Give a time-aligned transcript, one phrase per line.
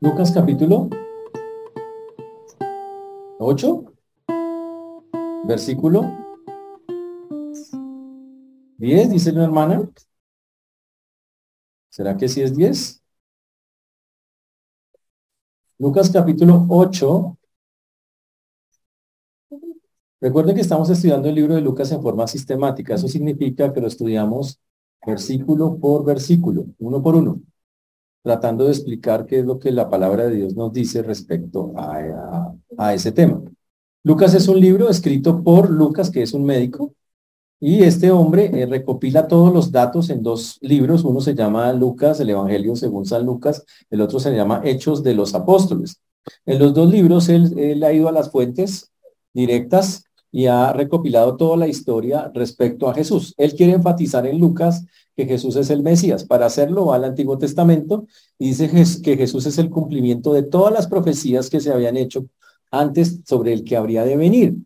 [0.00, 0.90] Lucas capítulo
[3.38, 3.84] 8,
[5.46, 6.02] versículo
[8.76, 9.88] 10, dice una hermana.
[11.88, 13.02] ¿Será que sí es 10?
[15.78, 17.38] Lucas capítulo 8.
[20.20, 22.94] Recuerden que estamos estudiando el libro de Lucas en forma sistemática.
[22.94, 24.60] Eso significa que lo estudiamos
[25.06, 27.40] versículo por versículo, uno por uno
[28.22, 32.94] tratando de explicar qué es lo que la palabra de Dios nos dice respecto a,
[32.94, 33.42] ese tema.
[34.04, 36.94] Lucas es un libro escrito por Lucas, que es un médico,
[37.60, 41.04] y este hombre eh, recopila todos los datos en dos libros.
[41.04, 45.14] Uno se llama Lucas, el Evangelio según San Lucas, el otro se llama Hechos de
[45.14, 46.00] los Apóstoles.
[46.46, 48.92] En los dos libros él ha ido a las fuentes
[49.32, 53.34] directas y ha recopilado toda la historia respecto a Jesús.
[53.36, 56.24] Él quiere enfatizar en Lucas que Jesús es el Mesías.
[56.24, 58.06] Para hacerlo va al Antiguo Testamento
[58.38, 58.70] y dice
[59.02, 62.26] que Jesús es el cumplimiento de todas las profecías que se habían hecho
[62.70, 64.56] antes sobre el que habría de venir.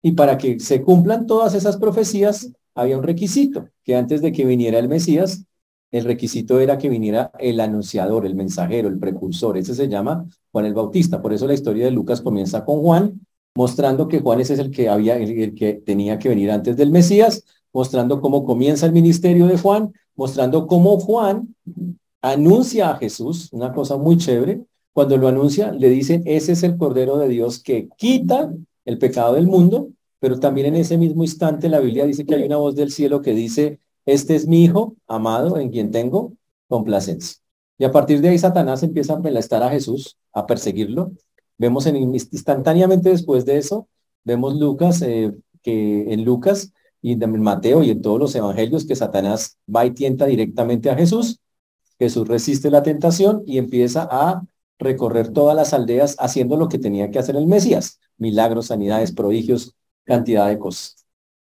[0.00, 4.46] Y para que se cumplan todas esas profecías, había un requisito, que antes de que
[4.46, 5.44] viniera el Mesías,
[5.90, 9.58] el requisito era que viniera el anunciador, el mensajero, el precursor.
[9.58, 11.20] Ese se llama Juan el Bautista.
[11.20, 14.70] Por eso la historia de Lucas comienza con Juan, mostrando que Juan ese es el
[14.70, 19.46] que había, el, que tenía que venir antes del Mesías, mostrando cómo comienza el ministerio
[19.46, 21.54] de Juan, mostrando cómo Juan
[22.22, 24.62] anuncia a Jesús, una cosa muy chévere.
[24.92, 28.52] Cuando lo anuncia, le dicen, ese es el Cordero de Dios que quita
[28.84, 32.42] el pecado del mundo, pero también en ese mismo instante la Biblia dice que hay
[32.42, 36.32] una voz del cielo que dice, este es mi hijo amado en quien tengo
[36.68, 37.38] complacencia.
[37.78, 41.12] Y a partir de ahí Satanás empieza a molestar a Jesús, a perseguirlo,
[41.60, 43.86] Vemos en, instantáneamente después de eso,
[44.24, 48.96] vemos Lucas, eh, que en Lucas y en Mateo y en todos los evangelios que
[48.96, 51.38] Satanás va y tienta directamente a Jesús.
[51.98, 54.42] Jesús resiste la tentación y empieza a
[54.78, 59.76] recorrer todas las aldeas haciendo lo que tenía que hacer el Mesías, milagros, sanidades, prodigios,
[60.04, 61.04] cantidad de cosas.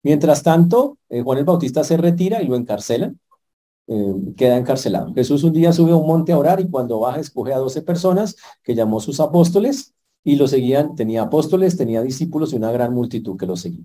[0.02, 3.12] Mientras tanto, eh, Juan el Bautista se retira y lo encarcela,
[3.88, 5.12] eh, queda encarcelado.
[5.12, 7.82] Jesús un día sube a un monte a orar y cuando baja escoge a doce
[7.82, 9.92] personas que llamó sus apóstoles
[10.24, 13.84] y lo seguían, tenía apóstoles, tenía discípulos y una gran multitud que lo seguía.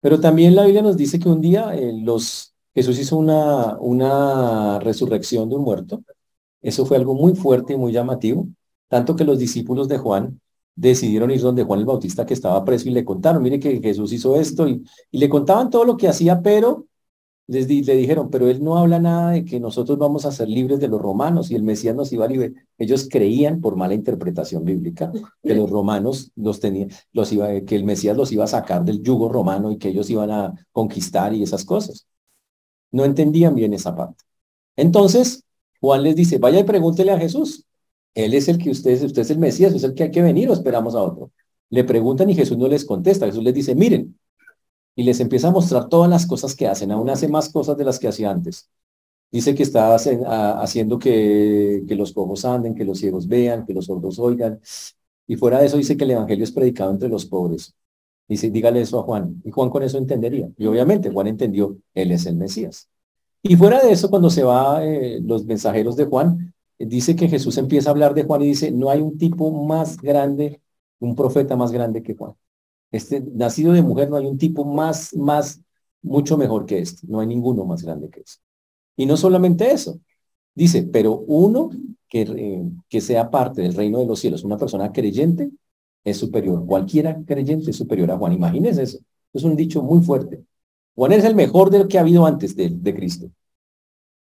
[0.00, 4.78] Pero también la Biblia nos dice que un día eh, los, Jesús hizo una, una
[4.80, 6.02] resurrección de un muerto.
[6.62, 8.46] Eso fue algo muy fuerte y muy llamativo,
[8.88, 10.40] tanto que los discípulos de Juan
[10.74, 14.12] decidieron ir donde Juan el Bautista que estaba preso y le contaron, mire que Jesús
[14.12, 16.86] hizo esto y, y le contaban todo lo que hacía, pero
[17.50, 20.78] les le dijeron, pero él no habla nada de que nosotros vamos a ser libres
[20.78, 22.52] de los romanos y el Mesías nos iba a liberar.
[22.78, 25.10] Ellos creían, por mala interpretación bíblica,
[25.42, 29.02] que los romanos los tenían, los iba, que el Mesías los iba a sacar del
[29.02, 32.06] yugo romano y que ellos iban a conquistar y esas cosas.
[32.92, 34.22] No entendían bien esa parte.
[34.76, 35.42] Entonces,
[35.80, 37.66] Juan les dice, vaya y pregúntele a Jesús.
[38.14, 40.48] Él es el que ustedes, usted es el Mesías, es el que hay que venir
[40.50, 41.32] o esperamos a otro.
[41.68, 43.26] Le preguntan y Jesús no les contesta.
[43.26, 44.16] Jesús les dice, miren,
[45.00, 46.92] y les empieza a mostrar todas las cosas que hacen.
[46.92, 48.68] Aún hace más cosas de las que hacía antes.
[49.32, 53.86] Dice que está haciendo que, que los cojos anden, que los ciegos vean, que los
[53.86, 54.60] sordos oigan.
[55.26, 57.74] Y fuera de eso dice que el evangelio es predicado entre los pobres.
[58.28, 59.40] Dice, dígale eso a Juan.
[59.42, 60.50] Y Juan con eso entendería.
[60.58, 62.86] Y obviamente Juan entendió, él es el Mesías.
[63.42, 67.56] Y fuera de eso, cuando se va eh, los mensajeros de Juan, dice que Jesús
[67.56, 70.60] empieza a hablar de Juan y dice, no hay un tipo más grande,
[70.98, 72.34] un profeta más grande que Juan.
[72.90, 75.60] Este nacido de mujer no hay un tipo más, más,
[76.02, 77.06] mucho mejor que este.
[77.06, 78.42] No hay ninguno más grande que este.
[78.96, 80.00] Y no solamente eso.
[80.54, 81.70] Dice, pero uno
[82.08, 85.50] que, eh, que sea parte del reino de los cielos, una persona creyente,
[86.04, 86.64] es superior.
[86.66, 88.32] Cualquiera creyente es superior a Juan.
[88.32, 88.98] Imagínense eso.
[89.32, 90.44] Es un dicho muy fuerte.
[90.94, 93.30] Juan es el mejor del que ha habido antes de, de Cristo.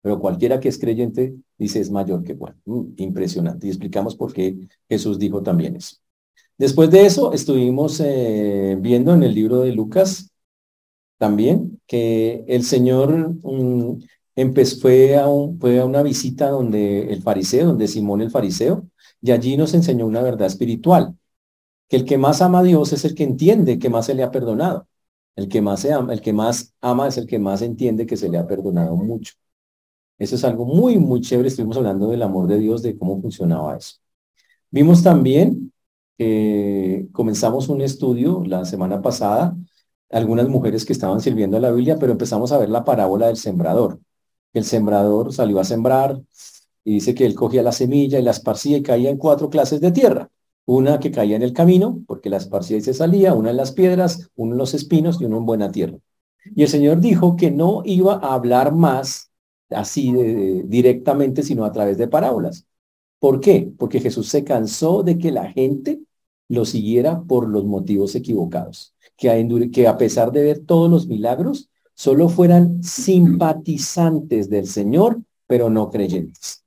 [0.02, 2.59] Pero cualquiera que es creyente dice es mayor que Juan.
[2.66, 3.68] Mm, impresionante.
[3.68, 5.98] Y explicamos por qué Jesús dijo también eso.
[6.59, 10.30] Después de eso, estuvimos eh, viendo en el libro de Lucas
[11.18, 14.00] también que el Señor mm,
[14.36, 15.25] empezó, fue, a
[15.59, 18.88] fue a una visita donde el fariseo, donde Simón el fariseo,
[19.22, 21.16] y allí nos enseñó una verdad espiritual,
[21.89, 24.24] que el que más ama a Dios es el que entiende que más se le
[24.24, 24.88] ha perdonado.
[25.36, 28.18] El que más se ama, el que más ama es el que más entiende que
[28.18, 29.36] se le ha perdonado mucho.
[30.18, 31.48] Eso es algo muy, muy chévere.
[31.50, 33.95] Estuvimos hablando del amor de Dios, de cómo funcionaba eso.
[34.72, 35.72] Vimos también
[36.19, 39.56] eh, comenzamos un estudio la semana pasada,
[40.10, 43.38] algunas mujeres que estaban sirviendo a la Biblia, pero empezamos a ver la parábola del
[43.38, 44.01] sembrador.
[44.54, 46.19] El sembrador salió a sembrar
[46.83, 49.80] y dice que él cogía la semilla y la esparcía y caía en cuatro clases
[49.80, 50.30] de tierra.
[50.66, 53.72] Una que caía en el camino, porque la esparcía y se salía, una en las
[53.72, 55.98] piedras, uno en los espinos y uno en buena tierra.
[56.54, 59.31] Y el Señor dijo que no iba a hablar más
[59.69, 60.12] así
[60.65, 62.65] directamente, sino a través de parábolas.
[63.19, 63.72] ¿Por qué?
[63.77, 66.01] Porque Jesús se cansó de que la gente
[66.50, 72.28] lo siguiera por los motivos equivocados, que a, pesar de ver todos los milagros, solo
[72.28, 76.63] fueran simpatizantes del Señor, pero no creyentes.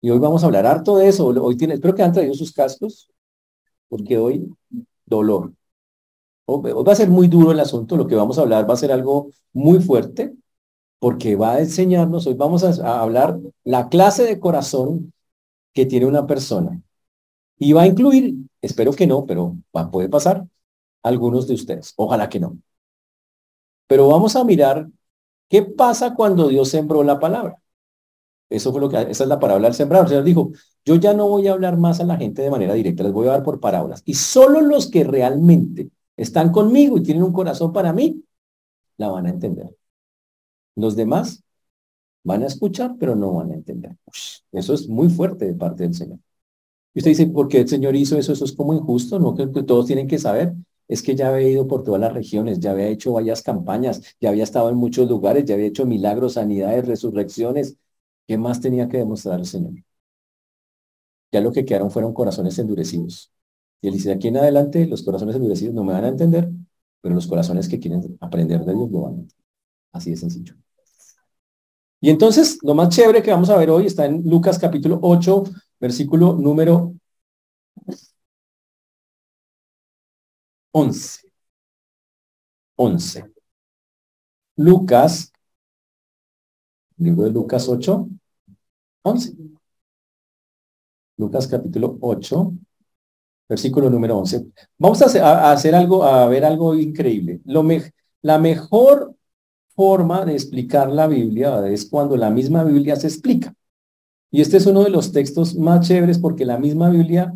[0.00, 1.26] Y hoy vamos a hablar harto de eso.
[1.26, 3.08] Hoy tiene, espero que han traído sus cascos,
[3.88, 4.48] porque hoy
[5.06, 5.52] dolor.
[6.46, 8.78] Hoy va a ser muy duro el asunto, lo que vamos a hablar va a
[8.78, 10.34] ser algo muy fuerte,
[10.98, 15.12] porque va a enseñarnos, hoy vamos a, hablar la clase de corazón
[15.72, 16.82] que tiene una persona.
[17.58, 20.46] Y va a incluir, espero que no, pero va, puede pasar,
[21.02, 21.94] algunos de ustedes.
[21.96, 22.58] Ojalá que no.
[23.86, 24.88] Pero vamos a mirar
[25.48, 27.60] qué pasa cuando Dios sembró la palabra.
[28.50, 30.06] Eso fue lo que, esa es la parábola del sembrador.
[30.06, 30.52] El Señor dijo,
[30.84, 33.26] yo ya no voy a hablar más a la gente de manera directa, les voy
[33.26, 34.02] a dar por parábolas.
[34.04, 38.24] Y solo los que realmente están conmigo y tienen un corazón para mí,
[38.96, 39.70] la van a entender.
[40.76, 41.42] Los demás
[42.22, 43.96] van a escuchar, pero no van a entender.
[44.52, 46.18] eso es muy fuerte de parte del Señor.
[46.94, 48.32] Y usted dice, ¿por qué el Señor hizo eso?
[48.32, 49.34] Eso es como injusto, ¿no?
[49.34, 50.54] Que, todos tienen que saber.
[50.88, 54.28] Es que ya había ido por todas las regiones, ya había hecho varias campañas, ya
[54.30, 57.76] había estado en muchos lugares, ya había hecho milagros, sanidades, resurrecciones.
[58.26, 59.74] ¿Qué más tenía que demostrar el Señor?
[61.32, 63.32] Ya lo que quedaron fueron corazones endurecidos.
[63.80, 66.48] Y él dice, aquí en adelante, los corazones endurecidos no me van a entender,
[67.00, 69.44] pero los corazones que quieren aprender de Dios lo van a entender.
[69.92, 70.54] Así de sencillo.
[72.00, 75.44] Y entonces, lo más chévere que vamos a ver hoy está en Lucas capítulo 8,
[75.80, 76.94] versículo número
[80.72, 81.30] 11.
[82.76, 83.24] 11.
[84.56, 85.32] Lucas,
[86.98, 88.08] libro de Lucas 8,
[89.02, 89.34] 11.
[91.16, 92.52] Lucas capítulo 8,
[93.48, 94.46] versículo número 11.
[94.78, 97.40] Vamos a hacer, algo, a ver algo increíble.
[97.44, 97.64] Lo
[98.22, 99.14] la mejor
[99.76, 103.54] forma de explicar la Biblia es cuando la misma Biblia se explica.
[104.34, 107.32] Y este es uno de los textos más chéveres porque la misma Biblia,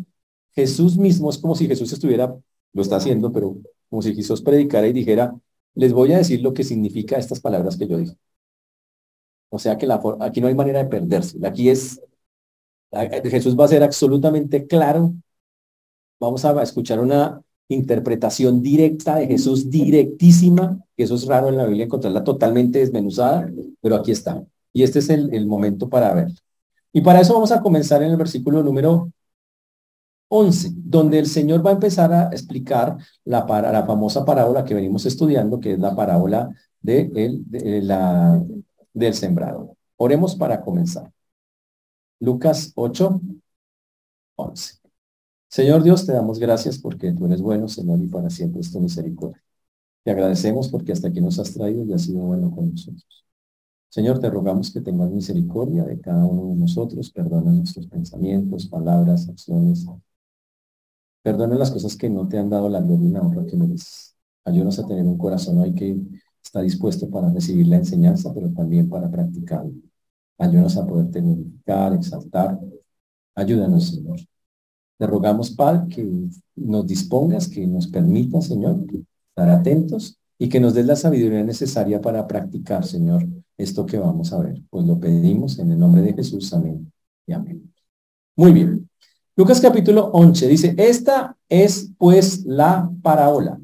[0.51, 2.35] Jesús mismo, es como si Jesús estuviera,
[2.73, 3.55] lo está haciendo, pero
[3.89, 5.33] como si Jesús predicara y dijera,
[5.75, 8.15] les voy a decir lo que significa estas palabras que yo digo.
[9.47, 9.87] O sea que
[10.19, 11.37] aquí no hay manera de perderse.
[11.47, 12.01] Aquí es,
[13.23, 15.13] Jesús va a ser absolutamente claro.
[16.19, 21.85] Vamos a escuchar una interpretación directa de Jesús, directísima, eso es raro en la Biblia
[21.85, 23.49] encontrarla totalmente desmenuzada,
[23.79, 24.43] pero aquí está.
[24.73, 26.27] Y este es el, momento para ver.
[26.93, 29.11] Y para eso vamos a comenzar en el versículo número
[30.29, 35.05] 11, donde el Señor va a empezar a explicar la, la famosa parábola que venimos
[35.05, 36.49] estudiando, que es la parábola
[36.81, 38.41] de el, la,
[38.93, 39.75] del sembrado.
[39.97, 41.11] Oremos para comenzar.
[42.19, 43.21] Lucas 8,
[44.35, 44.75] 11.
[45.49, 48.79] Señor Dios, te damos gracias porque tú eres bueno, Señor, y para siempre es tu
[48.79, 49.41] misericordia.
[50.03, 53.25] Te agradecemos porque hasta aquí nos has traído y has sido bueno con nosotros.
[53.89, 59.27] Señor, te rogamos que tengas misericordia de cada uno de nosotros, perdona nuestros pensamientos, palabras,
[59.27, 59.85] acciones.
[61.23, 64.15] Perdona las cosas que no te han dado la gloria y la honra que mereces.
[64.45, 65.97] Ayúdanos a tener un corazón hoy que
[66.43, 69.71] está dispuesto para recibir la enseñanza, pero también para practicarla.
[70.37, 72.59] Ayúdanos a poder glorificar, exaltar.
[73.35, 74.19] Ayúdanos, Señor.
[74.97, 76.07] Te rogamos, Padre, que
[76.55, 78.85] nos dispongas, que nos permita, Señor,
[79.29, 83.27] estar atentos y que nos des la sabiduría necesaria para practicar, Señor,
[83.59, 84.61] esto que vamos a ver.
[84.69, 86.51] Pues lo pedimos en el nombre de Jesús.
[86.53, 86.91] Amén
[87.27, 87.71] y amén.
[88.35, 88.89] Muy bien.
[89.35, 93.59] Lucas capítulo 11 dice, esta es pues la parábola.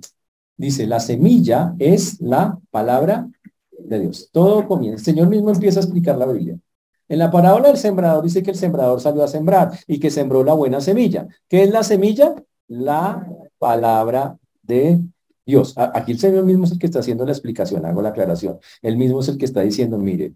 [0.57, 3.29] Dice, la semilla es la palabra
[3.71, 4.29] de Dios.
[4.31, 4.99] Todo comienza.
[4.99, 6.59] El Señor mismo empieza a explicar la Biblia.
[7.07, 10.43] En la parábola del sembrador dice que el sembrador salió a sembrar y que sembró
[10.43, 11.27] la buena semilla.
[11.47, 12.35] ¿Qué es la semilla?
[12.67, 13.27] La
[13.59, 15.01] palabra de
[15.45, 15.73] Dios.
[15.77, 18.59] Aquí el Señor mismo es el que está haciendo la explicación, hago la aclaración.
[18.81, 20.33] Él mismo es el que está diciendo, mire,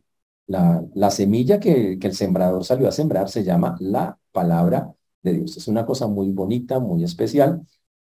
[0.47, 5.33] la, la semilla que, que el sembrador salió a sembrar se llama la palabra de
[5.33, 5.57] Dios.
[5.57, 7.61] Es una cosa muy bonita, muy especial.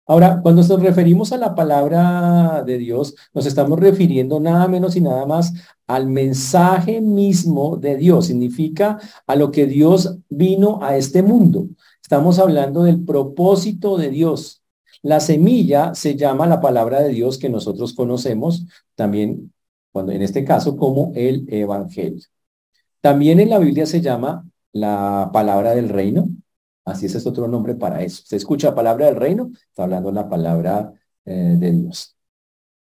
[0.10, 5.02] Ahora, cuando nos referimos a la palabra de Dios, nos estamos refiriendo nada menos y
[5.02, 5.54] nada más
[5.86, 8.26] al mensaje mismo de Dios.
[8.26, 11.68] Significa a lo que Dios vino a este mundo.
[12.02, 14.59] Estamos hablando del propósito de Dios.
[15.02, 18.66] La semilla se llama la palabra de Dios que nosotros conocemos
[18.96, 19.54] también,
[19.92, 22.26] cuando en este caso, como el Evangelio.
[23.02, 26.28] También en la Biblia se llama la palabra del reino,
[26.90, 28.24] Así ese es otro nombre para eso.
[28.26, 30.92] Se escucha la palabra del reino, está hablando la palabra
[31.26, 32.16] eh, de Dios.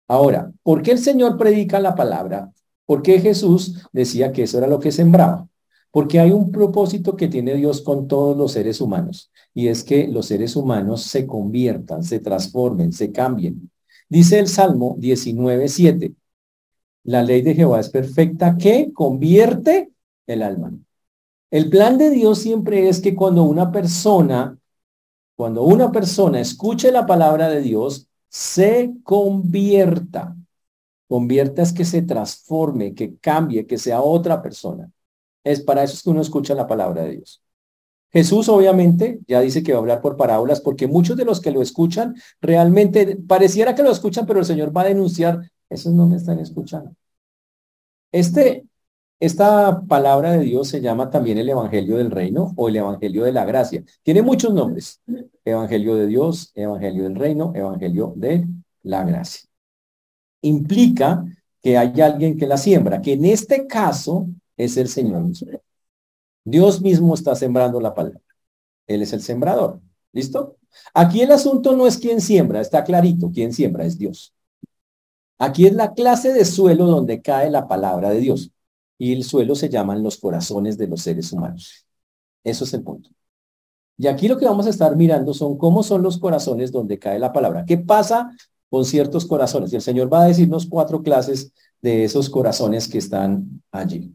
[0.08, 2.52] Ahora, ¿por qué el Señor predica la palabra?
[2.84, 5.48] ¿Por qué Jesús decía que eso era lo que sembraba?
[5.96, 10.06] Porque hay un propósito que tiene Dios con todos los seres humanos, y es que
[10.06, 13.70] los seres humanos se conviertan, se transformen, se cambien.
[14.06, 16.14] Dice el Salmo 19.7,
[17.04, 19.90] La ley de Jehová es perfecta que convierte
[20.26, 20.74] el alma.
[21.50, 24.58] El plan de Dios siempre es que cuando una persona,
[25.34, 30.36] cuando una persona escuche la palabra de Dios, se convierta.
[31.08, 34.92] Convierta es que se transforme, que cambie, que sea otra persona.
[35.46, 37.40] Es para eso que uno escucha la palabra de Dios.
[38.10, 41.52] Jesús obviamente ya dice que va a hablar por parábolas porque muchos de los que
[41.52, 46.08] lo escuchan realmente pareciera que lo escuchan, pero el Señor va a denunciar, esos no
[46.08, 46.96] me están escuchando.
[48.10, 48.64] Este,
[49.20, 53.32] esta palabra de Dios se llama también el Evangelio del Reino o el Evangelio de
[53.32, 53.84] la Gracia.
[54.02, 55.00] Tiene muchos nombres.
[55.44, 58.48] Evangelio de Dios, Evangelio del Reino, Evangelio de
[58.82, 59.48] la Gracia.
[60.42, 61.24] Implica
[61.62, 64.26] que hay alguien que la siembra, que en este caso
[64.56, 65.30] es el Señor.
[66.44, 68.20] Dios mismo está sembrando la palabra.
[68.86, 69.80] Él es el sembrador.
[70.12, 70.56] ¿Listo?
[70.94, 74.32] Aquí el asunto no es quién siembra, está clarito, quién siembra es Dios.
[75.38, 78.50] Aquí es la clase de suelo donde cae la palabra de Dios.
[78.98, 81.86] Y el suelo se llaman los corazones de los seres humanos.
[82.42, 83.10] Eso es el punto.
[83.98, 87.18] Y aquí lo que vamos a estar mirando son cómo son los corazones donde cae
[87.18, 87.64] la palabra.
[87.66, 88.30] ¿Qué pasa
[88.70, 89.72] con ciertos corazones?
[89.72, 94.14] Y el Señor va a decirnos cuatro clases de esos corazones que están allí.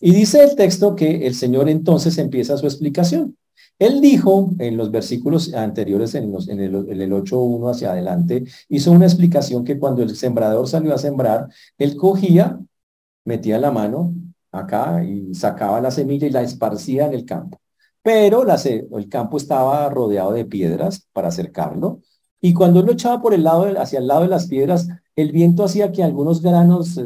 [0.00, 3.36] Y dice el texto que el Señor entonces empieza su explicación.
[3.78, 8.92] Él dijo en los versículos anteriores, en, en el, en el 8.1 hacia adelante, hizo
[8.92, 12.58] una explicación que cuando el sembrador salió a sembrar, él cogía,
[13.24, 14.14] metía la mano
[14.50, 17.60] acá y sacaba la semilla y la esparcía en el campo.
[18.02, 22.00] Pero el campo estaba rodeado de piedras para acercarlo.
[22.40, 25.32] Y cuando él lo echaba por el lado, hacia el lado de las piedras, el
[25.32, 27.04] viento hacía que algunos granos, eh,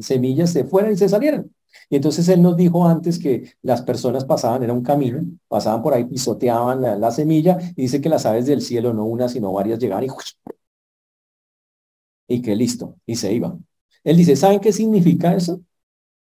[0.00, 1.50] semillas se fueran y se salieran.
[1.88, 5.94] Y entonces él nos dijo antes que las personas pasaban, era un camino, pasaban por
[5.94, 9.78] ahí, pisoteaban la, semilla y dice que las aves del cielo, no una, sino varias,
[9.78, 10.08] llegaban y,
[12.28, 13.66] y que listo, y se iban.
[14.04, 15.60] Él dice, ¿saben qué significa eso?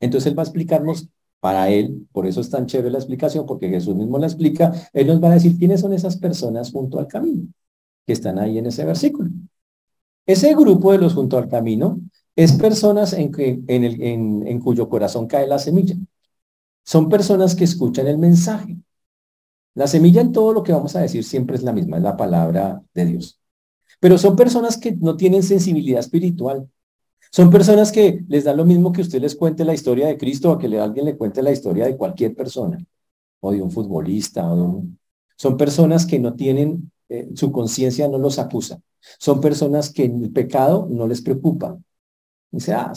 [0.00, 1.08] Entonces él va a explicarnos
[1.40, 5.06] para él, por eso es tan chévere la explicación, porque Jesús mismo la explica, él
[5.08, 7.48] nos va a decir quiénes son esas personas junto al camino,
[8.06, 9.30] que están ahí en ese versículo.
[10.26, 12.00] Ese grupo de los junto al camino
[12.36, 13.32] es personas en,
[13.68, 15.96] en, el, en, cuyo corazón cae la semilla.
[16.84, 18.76] Son personas que escuchan el mensaje.
[19.74, 22.16] La semilla en todo lo que vamos a decir siempre es la misma, es la
[22.16, 23.40] palabra de Dios.
[24.00, 26.68] Pero son personas que no tienen sensibilidad espiritual.
[27.30, 30.52] Son personas que les da lo mismo que usted les cuente la historia de Cristo
[30.52, 32.78] o que alguien le cuente la historia de cualquier persona,
[33.40, 34.84] o de un futbolista, o
[35.36, 38.80] Son personas que no tienen, eh, su conciencia no los acusa.
[39.18, 41.76] Son personas que el pecado no les preocupa.
[42.54, 42.92] Dice, ah,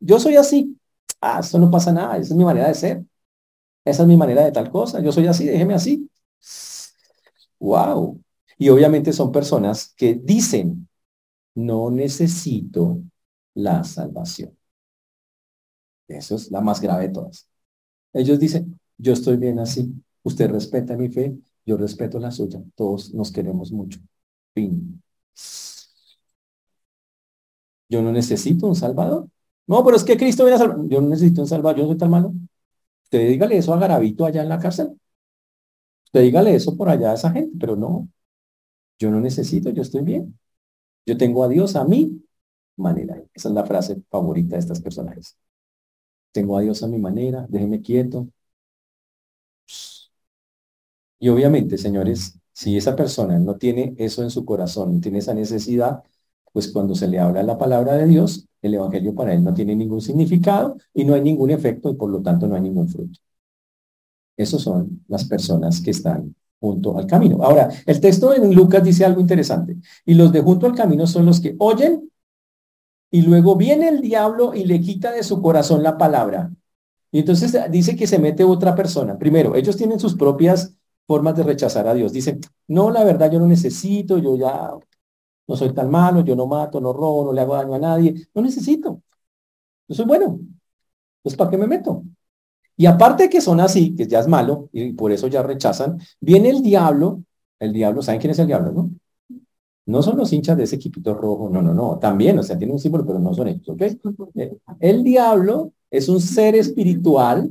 [0.00, 0.78] yo soy así.
[1.20, 3.04] Ah, eso no pasa nada, esa es mi manera de ser.
[3.84, 5.00] Esa es mi manera de tal cosa.
[5.02, 6.10] Yo soy así, déjeme así.
[7.58, 8.20] Wow.
[8.58, 10.88] Y obviamente son personas que dicen,
[11.54, 13.02] no necesito
[13.54, 14.56] la salvación.
[16.08, 17.48] Eso es la más grave de todas.
[18.12, 19.94] Ellos dicen, yo estoy bien así.
[20.22, 22.62] Usted respeta mi fe, yo respeto la suya.
[22.76, 24.00] Todos nos queremos mucho.
[24.54, 25.02] Fin.
[27.92, 29.28] Yo no necesito un salvador.
[29.66, 30.78] No, pero es que Cristo viene a salvar.
[30.88, 32.32] Yo no necesito un salvador, yo no soy tan malo.
[33.04, 34.98] Usted dígale eso a Garabito allá en la cárcel.
[36.06, 38.08] Usted dígale eso por allá a esa gente, pero no.
[38.98, 40.38] Yo no necesito, yo estoy bien.
[41.06, 42.24] Yo tengo a Dios a mi
[42.76, 43.22] manera.
[43.34, 45.38] Esa es la frase favorita de estas personajes.
[46.32, 48.28] Tengo a Dios a mi manera, déjeme quieto.
[51.18, 55.34] Y obviamente, señores, si esa persona no tiene eso en su corazón, no tiene esa
[55.34, 56.02] necesidad,
[56.52, 59.74] pues cuando se le habla la palabra de Dios, el Evangelio para él no tiene
[59.74, 63.18] ningún significado y no hay ningún efecto y por lo tanto no hay ningún fruto.
[64.36, 67.42] Esos son las personas que están junto al camino.
[67.42, 69.76] Ahora, el texto en Lucas dice algo interesante.
[70.06, 72.08] Y los de junto al camino son los que oyen
[73.10, 76.50] y luego viene el diablo y le quita de su corazón la palabra.
[77.10, 79.18] Y entonces dice que se mete otra persona.
[79.18, 80.74] Primero, ellos tienen sus propias
[81.06, 82.12] formas de rechazar a Dios.
[82.12, 84.70] Dicen, no, la verdad yo no necesito, yo ya
[85.52, 88.14] no soy tan malo, yo no mato, no robo, no le hago daño a nadie.
[88.34, 89.02] No necesito.
[89.88, 90.40] Yo soy bueno.
[91.18, 92.04] Entonces, ¿para qué me meto?
[92.76, 96.50] Y aparte que son así, que ya es malo, y por eso ya rechazan, viene
[96.50, 97.22] el diablo.
[97.58, 98.90] El diablo, ¿saben quién es el diablo, no?
[99.84, 101.98] No son los hinchas de ese equipito rojo, no, no, no.
[101.98, 103.82] También, o sea, tiene un símbolo, pero no son ellos, ¿ok?
[104.36, 107.50] Eh, el diablo es un ser espiritual,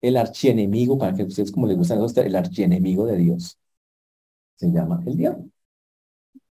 [0.00, 3.56] el archienemigo, para que ustedes como les gusta, el archienemigo de Dios.
[4.56, 5.48] Se llama el diablo.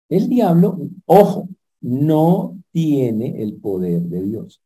[0.09, 1.49] El diablo, ojo,
[1.81, 4.61] no tiene el poder de Dios.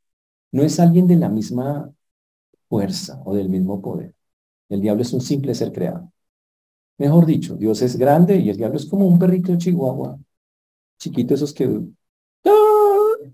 [0.52, 1.90] No es alguien de la misma
[2.68, 4.14] fuerza o del mismo poder.
[4.68, 6.10] El diablo es un simple ser creado.
[6.98, 10.18] Mejor dicho, Dios es grande y el diablo es como un perrito chihuahua,
[10.98, 11.80] chiquito esos que...
[12.44, 13.30] ¡Ah!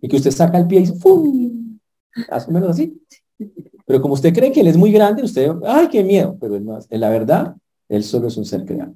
[0.00, 1.78] Y que usted saca el pie y ¡fum!
[2.30, 3.00] Más menos así.
[3.86, 6.36] Pero como usted cree que él es muy grande, usted, ¡ay, qué miedo!
[6.40, 7.56] Pero en la verdad,
[7.88, 8.94] él solo es un ser creado.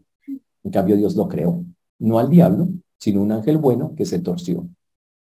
[0.64, 1.64] En cambio, Dios lo creó.
[1.98, 4.68] No al diablo, sino un ángel bueno que se torció.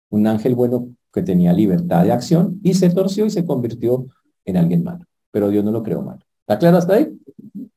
[0.09, 4.07] Un ángel bueno que tenía libertad de acción y se torció y se convirtió
[4.45, 5.05] en alguien malo.
[5.31, 6.21] Pero Dios no lo creó malo.
[6.41, 7.17] ¿Está claro hasta ahí?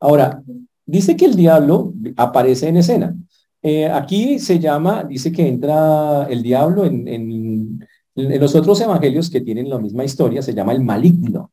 [0.00, 0.42] Ahora,
[0.84, 3.14] dice que el diablo aparece en escena.
[3.62, 9.30] Eh, aquí se llama, dice que entra el diablo en, en, en, los otros evangelios
[9.30, 11.52] que tienen la misma historia, se llama el maligno.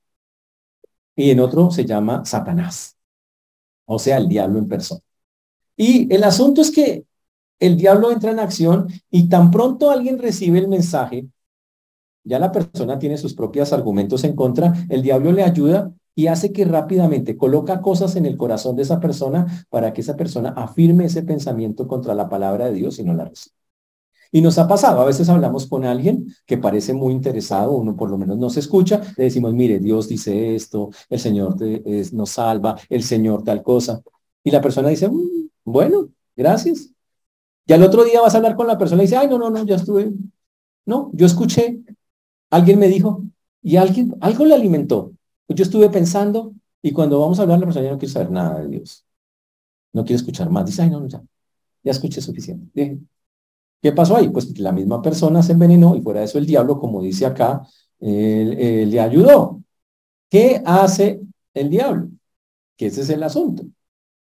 [1.16, 2.98] Y en otro se llama Satanás.
[3.86, 5.02] O sea, el diablo en persona.
[5.76, 7.06] Y el asunto es que
[7.60, 11.28] el diablo entra en acción y tan pronto alguien recibe el mensaje,
[12.24, 16.54] ya la persona tiene sus propios argumentos en contra, el diablo le ayuda y hace
[16.54, 21.06] que rápidamente coloca cosas en el corazón de esa persona para que esa persona afirme
[21.06, 23.56] ese pensamiento contra la palabra de Dios y no la recibe.
[24.32, 28.10] Y nos ha pasado, a veces hablamos con alguien que parece muy interesado, uno por
[28.10, 31.56] lo menos nos escucha, le decimos, mire, Dios dice esto, el Señor
[32.14, 34.02] nos salva, el Señor tal cosa.
[34.44, 36.93] Y la persona dice, mm, bueno, gracias.
[37.66, 39.50] Y al otro día vas a hablar con la persona y dice, ay, no, no,
[39.50, 40.12] no, ya estuve.
[40.86, 41.80] No, yo escuché,
[42.50, 43.24] alguien me dijo,
[43.62, 45.14] y alguien, algo le alimentó.
[45.48, 48.60] Yo estuve pensando y cuando vamos a hablar, la persona ya no quiere saber nada
[48.60, 49.06] de Dios.
[49.94, 50.66] No quiere escuchar más.
[50.66, 51.24] Dice, ay, no, ya,
[51.84, 53.00] ya escuché suficiente.
[53.82, 54.30] ¿Qué pasó ahí?
[54.30, 57.66] Pues la misma persona se envenenó y fuera de eso el diablo, como dice acá,
[58.00, 59.62] le ayudó.
[60.30, 61.22] ¿Qué hace
[61.54, 62.10] el diablo?
[62.76, 63.64] Que ese es el asunto.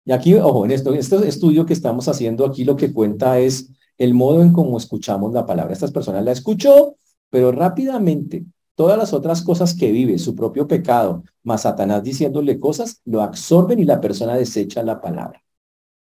[0.08, 3.68] Y aquí, ojo, en esto, este estudio que estamos haciendo aquí lo que cuenta es
[3.98, 5.74] el modo en cómo escuchamos la palabra.
[5.74, 6.96] Estas personas la escuchó,
[7.28, 13.02] pero rápidamente todas las otras cosas que vive, su propio pecado, más Satanás diciéndole cosas,
[13.04, 15.42] lo absorben y la persona desecha la palabra.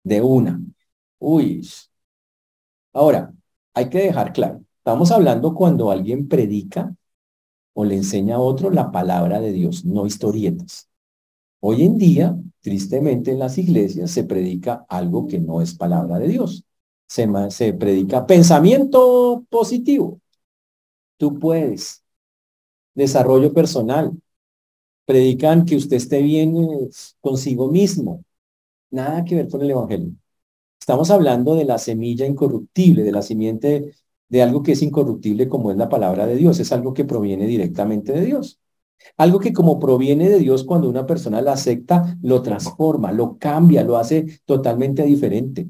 [0.04, 0.60] De una.
[1.20, 1.70] Uy.
[2.94, 3.32] Ahora,
[3.76, 6.96] hay que dejar claro, estamos hablando cuando alguien predica
[7.74, 10.90] o le enseña a otro la palabra de Dios, no historietas.
[11.66, 16.28] Hoy en día, tristemente en las iglesias se predica algo que no es palabra de
[16.28, 16.66] Dios.
[17.08, 20.20] Se, predica pensamiento positivo.
[21.18, 22.04] Tú puedes,
[22.96, 24.12] desarrollo personal.
[25.06, 26.90] Predican que usted esté bien eh,
[27.22, 28.26] consigo mismo.
[28.92, 30.12] Nada que ver con el Evangelio.
[30.80, 33.96] Estamos hablando de la semilla incorruptible, de la simiente
[34.28, 36.60] de algo que es incorruptible como es la palabra de Dios.
[36.60, 38.60] Es algo que proviene directamente de Dios.
[39.18, 43.84] Algo que como proviene de Dios, cuando una persona la acepta, lo transforma, lo cambia,
[43.84, 45.68] lo hace totalmente diferente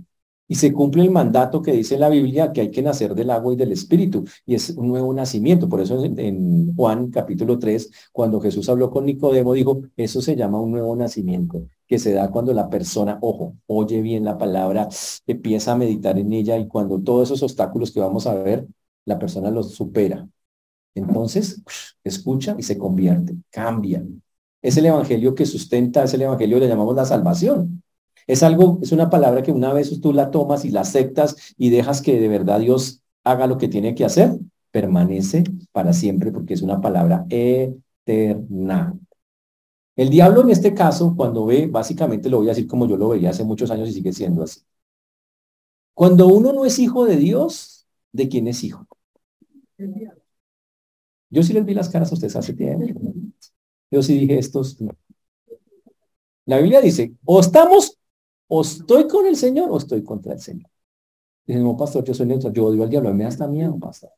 [0.48, 3.54] y se cumple el mandato que dice la Biblia que hay que nacer del agua
[3.54, 5.70] y del espíritu y es un nuevo nacimiento.
[5.70, 10.62] Por eso en Juan capítulo 3, cuando Jesús habló con Nicodemo, dijo, eso se llama
[10.62, 14.90] un nuevo nacimiento, que se da cuando la persona, ojo, oye bien la palabra,
[15.28, 18.68] empieza a meditar en ella y cuando todos esos obstáculos que vamos a ver,
[19.06, 20.28] la persona los supera.
[20.96, 21.62] Entonces,
[22.04, 24.04] escucha y se convierte, cambia.
[24.62, 27.84] Es el evangelio que sustenta, es el evangelio le llamamos la salvación.
[28.28, 31.70] Es algo, es una palabra que una vez tú la tomas y la aceptas y
[31.70, 34.38] dejas que de verdad Dios haga lo que tiene que hacer,
[34.72, 38.98] permanece para siempre porque es una palabra eterna.
[39.96, 43.10] El diablo en este caso, cuando ve, básicamente lo voy a decir como yo lo
[43.10, 44.62] veía hace muchos años y sigue siendo así.
[45.94, 48.88] Cuando uno no es hijo de Dios, ¿de quién es hijo?
[51.34, 53.02] Yo sí les vi las caras a ustedes hace tiempo.
[53.90, 54.78] Yo sí dije estos.
[56.46, 57.98] La Biblia dice, o estamos
[58.48, 60.70] o estoy con el Señor o estoy contra el Señor.
[61.48, 64.12] Dice, no, pastor, yo soy neutral, yo odio al diablo, me da miedo, pastor.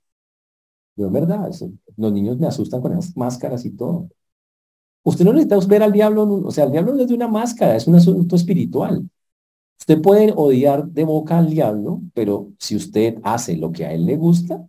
[0.98, 1.50] Yo, en verdad,
[1.96, 4.10] los niños me asustan con esas máscaras y todo.
[5.04, 7.78] Usted no necesita ver al diablo, o sea, el diablo no es de una máscara,
[7.78, 9.10] es un asunto espiritual.
[9.80, 14.06] Usted puede odiar de boca al diablo, pero si usted hace lo que a él
[14.06, 14.68] le gusta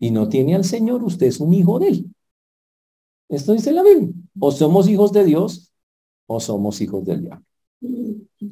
[0.00, 2.14] y no tiene al Señor, usted es un hijo de él.
[3.28, 4.08] Esto dice la Biblia.
[4.40, 5.72] O somos hijos de Dios
[6.26, 7.44] o somos hijos del diablo.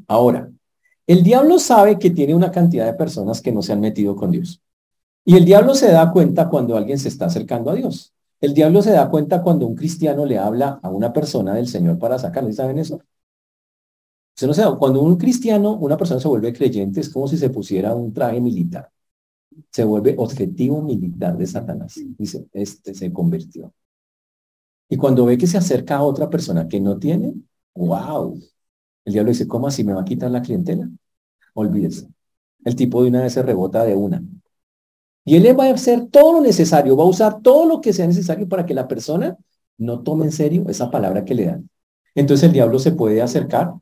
[0.07, 0.51] Ahora,
[1.07, 4.31] el diablo sabe que tiene una cantidad de personas que no se han metido con
[4.31, 4.61] Dios.
[5.25, 8.13] Y el diablo se da cuenta cuando alguien se está acercando a Dios.
[8.41, 11.99] El diablo se da cuenta cuando un cristiano le habla a una persona del Señor
[11.99, 12.53] para sacarle.
[12.53, 13.01] ¿Saben eso?
[14.79, 18.41] Cuando un cristiano, una persona se vuelve creyente, es como si se pusiera un traje
[18.41, 18.91] militar.
[19.71, 22.01] Se vuelve objetivo militar de Satanás.
[22.19, 23.73] Dice, este se convirtió.
[24.89, 27.35] Y cuando ve que se acerca a otra persona que no tiene,
[27.75, 28.41] wow,
[29.05, 30.89] el diablo dice, ¿cómo así me va a quitar la clientela?
[31.55, 32.09] Olvídese.
[32.65, 34.23] El tipo de una vez se rebota de una.
[35.25, 38.07] Y él va a hacer todo lo necesario, va a usar todo lo que sea
[38.07, 39.37] necesario para que la persona
[39.77, 41.71] no tome en serio esa palabra que le dan.
[42.15, 43.75] Entonces el diablo se puede acercar.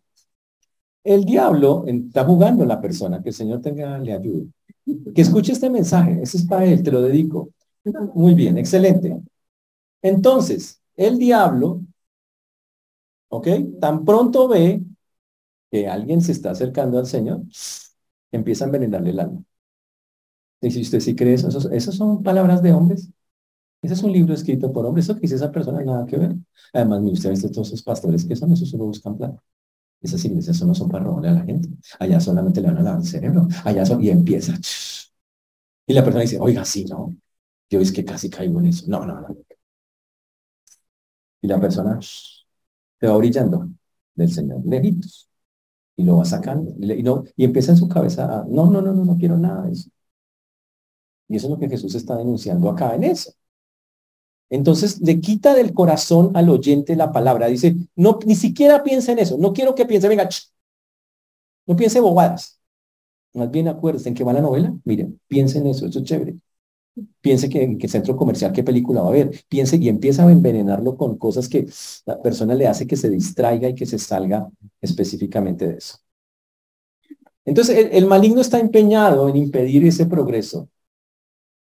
[1.04, 4.48] El diablo está jugando a la persona, que el Señor tenga, le ayude.
[5.14, 7.50] Que escuche este mensaje, ese es para él, te lo dedico.
[8.14, 9.16] Muy bien, excelente.
[10.02, 11.82] Entonces, el diablo,
[13.28, 13.48] ¿ok?
[13.80, 14.82] Tan pronto ve
[15.70, 17.42] que alguien se está acercando al Señor,
[18.32, 19.44] empieza a envenenarle el alma.
[20.60, 23.10] Y si usted sí cree eso, esas son palabras de hombres.
[23.82, 25.06] Ese es un libro escrito por hombres.
[25.06, 26.36] Eso que dice esa persona nada que ver.
[26.74, 29.42] Además, usted ve todos esos pastores que son, esos solo buscan plata.
[30.00, 31.68] Esas iglesias no son para robarle a la gente.
[31.98, 33.48] Allá solamente le van a lavar el cerebro.
[33.64, 34.54] Allá son, y empieza.
[35.86, 37.16] Y la persona dice, oiga, sí, no.
[37.70, 38.86] Yo es que casi caigo en eso.
[38.88, 39.36] No, no, no.
[41.42, 43.68] Y la persona se va brillando
[44.14, 45.28] del Señor, lejitos.
[45.96, 46.72] Y lo va sacando.
[46.80, 49.72] Y, no, y empieza en su cabeza, no, no, no, no, no quiero nada de
[49.72, 49.90] eso.
[51.28, 53.32] Y eso es lo que Jesús está denunciando acá en eso.
[54.50, 57.48] Entonces le quita del corazón al oyente la palabra.
[57.48, 59.36] Dice, no, ni siquiera piensa en eso.
[59.38, 60.28] No quiero que piense, venga,
[61.66, 62.60] no piense bobadas.
[63.34, 64.74] Más bien acuérdense en qué va la novela.
[64.84, 66.36] Miren, piense en eso, eso es chévere.
[67.20, 69.44] Piense que en qué centro comercial, qué película va a ver.
[69.48, 71.66] Piense y empieza a envenenarlo con cosas que
[72.06, 74.48] la persona le hace que se distraiga y que se salga
[74.80, 75.98] específicamente de eso.
[77.44, 80.68] Entonces, el maligno está empeñado en impedir ese progreso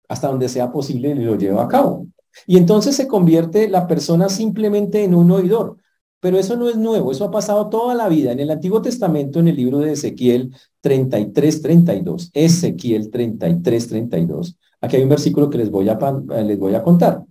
[0.08, 2.06] hasta donde sea posible y lo lleva a cabo.
[2.46, 5.76] Y entonces se convierte la persona simplemente en un oidor.
[6.20, 8.32] Pero eso no es nuevo, eso ha pasado toda la vida.
[8.32, 14.96] En el Antiguo Testamento, en el libro de Ezequiel 33, 32, Ezequiel 33, 32, aquí
[14.96, 15.98] hay un versículo que les voy a,
[16.42, 17.22] les voy a contar.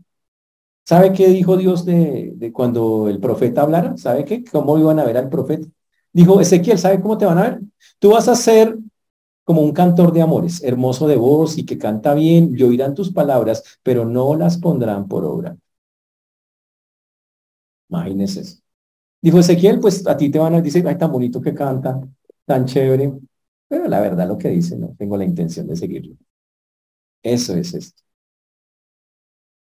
[0.85, 3.97] ¿Sabe qué dijo Dios de, de cuando el profeta hablara?
[3.97, 4.43] ¿Sabe qué?
[4.45, 5.67] ¿Cómo iban a ver al profeta?
[6.13, 7.59] Dijo, Ezequiel, ¿sabe cómo te van a ver?
[7.99, 8.77] Tú vas a ser
[9.47, 13.13] como un cantor de amores, hermoso de voz y que canta bien, y oirán tus
[13.13, 15.55] palabras, pero no las pondrán por obra.
[17.89, 18.57] Imagínese eso.
[19.21, 22.01] Dijo Ezequiel, pues a ti te van a decir, ay, tan bonito que canta,
[22.45, 23.13] tan chévere,
[23.67, 26.15] pero la verdad lo que dice, no tengo la intención de seguirlo.
[27.21, 28.03] Eso es esto.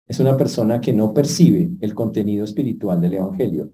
[0.06, 3.72] Es una persona que no percibe el contenido espiritual del Evangelio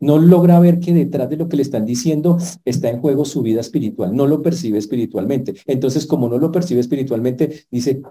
[0.00, 3.42] no logra ver que detrás de lo que le están diciendo está en juego su
[3.42, 5.54] vida espiritual, no lo percibe espiritualmente.
[5.66, 8.02] Entonces, como no lo percibe espiritualmente, dice,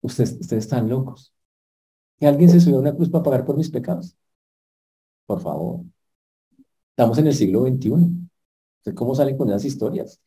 [0.00, 1.32] ustedes, ustedes están locos.
[2.18, 4.16] ¿Que alguien se subió a una cruz para pagar por mis pecados?
[5.26, 5.84] Por favor.
[6.90, 8.92] Estamos en el siglo XXI.
[8.94, 10.20] ¿Cómo salen con esas historias?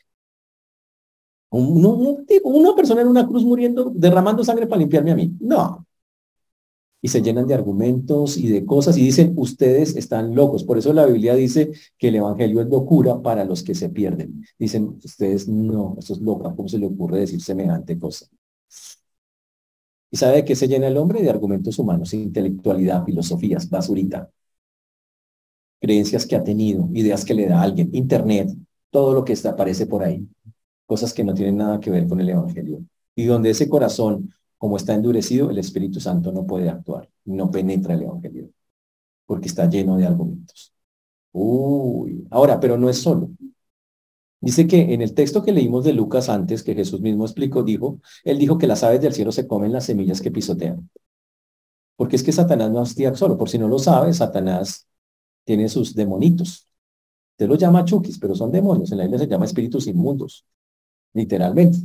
[1.51, 5.35] una persona en una cruz muriendo, derramando sangre para limpiarme a mí.
[5.41, 5.85] No,
[7.01, 10.63] y se llenan de argumentos y de cosas y dicen, ustedes están locos.
[10.63, 14.45] Por eso la Biblia dice que el Evangelio es locura para los que se pierden.
[14.59, 18.27] Dicen, ustedes no, eso es loca, ¿cómo se le ocurre decir semejante cosa?
[20.11, 21.21] ¿Y sabe de qué se llena el hombre?
[21.21, 24.29] De argumentos humanos, intelectualidad, filosofías, basurita.
[25.79, 28.49] Creencias que ha tenido, ideas que le da a alguien, internet,
[28.91, 30.27] todo lo que está, aparece por ahí.
[30.85, 32.83] Cosas que no tienen nada que ver con el Evangelio.
[33.15, 37.95] Y donde ese corazón como está endurecido, el Espíritu Santo no puede actuar, no penetra
[37.95, 38.51] el Evangelio,
[39.25, 40.71] porque está lleno de argumentos.
[41.31, 43.31] Uy, ahora, pero no es solo.
[44.39, 48.01] Dice que en el texto que leímos de Lucas antes, que Jesús mismo explicó, dijo,
[48.23, 50.87] él dijo que las aves del cielo se comen las semillas que pisotean.
[51.95, 54.87] Porque es que Satanás no hostia solo, por si no lo sabe, Satanás
[55.43, 56.67] tiene sus demonitos.
[57.31, 58.91] Usted los llama chukis, pero son demonios.
[58.91, 60.45] En la Biblia se llama espíritus inmundos,
[61.13, 61.79] literalmente.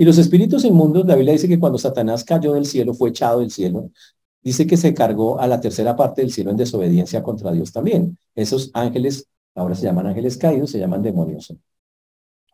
[0.00, 3.40] Y los espíritus inmundos, la Biblia dice que cuando Satanás cayó del cielo, fue echado
[3.40, 3.90] del cielo,
[4.40, 8.16] dice que se cargó a la tercera parte del cielo en desobediencia contra Dios también.
[8.36, 11.52] Esos ángeles, ahora se llaman ángeles caídos, se llaman demonios.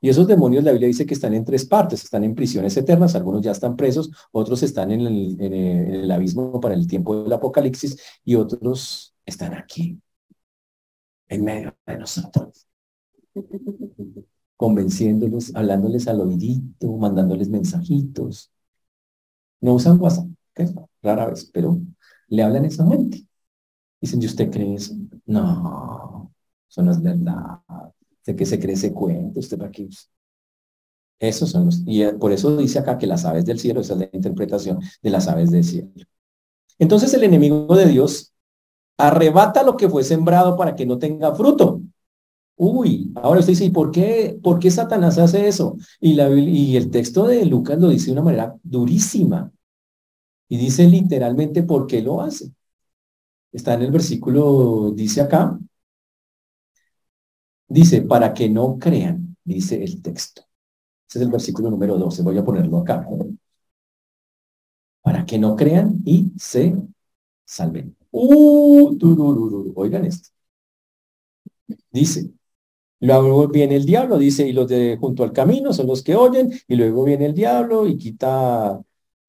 [0.00, 3.14] Y esos demonios, la Biblia dice que están en tres partes, están en prisiones eternas,
[3.14, 7.32] algunos ya están presos, otros están en el, en el abismo para el tiempo del
[7.34, 10.00] apocalipsis y otros están aquí,
[11.28, 12.66] en medio de nosotros
[14.64, 18.50] convenciéndolos, hablándoles al oídito, mandándoles mensajitos.
[19.60, 20.26] No usan WhatsApp,
[21.02, 21.78] rara vez, pero
[22.28, 23.26] le hablan esa gente.
[24.00, 24.94] Dicen, ¿y usted cree eso?
[25.26, 26.32] No,
[26.66, 27.60] eso no es verdad.
[28.24, 29.38] ¿De qué se cree ese cuento?
[29.38, 29.86] ¿Usted para qué?
[31.18, 33.98] Esos son los, y por eso dice acá que las aves del cielo, esa es
[33.98, 35.90] la interpretación de las aves del cielo.
[36.78, 38.32] Entonces el enemigo de Dios
[38.96, 41.73] arrebata lo que fue sembrado para que no tenga fruto.
[42.66, 45.76] Uy, ahora usted dice, ¿y por qué, por qué Satanás hace eso?
[46.00, 49.52] Y, la, y el texto de Lucas lo dice de una manera durísima.
[50.48, 52.50] Y dice literalmente por qué lo hace.
[53.52, 55.58] Está en el versículo, dice acá.
[57.68, 60.42] Dice, para que no crean, dice el texto.
[61.08, 62.22] Ese es el versículo número 12.
[62.22, 63.06] Voy a ponerlo acá.
[65.02, 66.74] Para que no crean y se
[67.44, 67.96] salven.
[68.10, 68.96] Uh,
[69.76, 70.30] oigan esto.
[71.90, 72.30] Dice,
[73.04, 76.52] Luego viene el diablo, dice, y los de junto al camino son los que oyen,
[76.66, 78.80] y luego viene el diablo y quita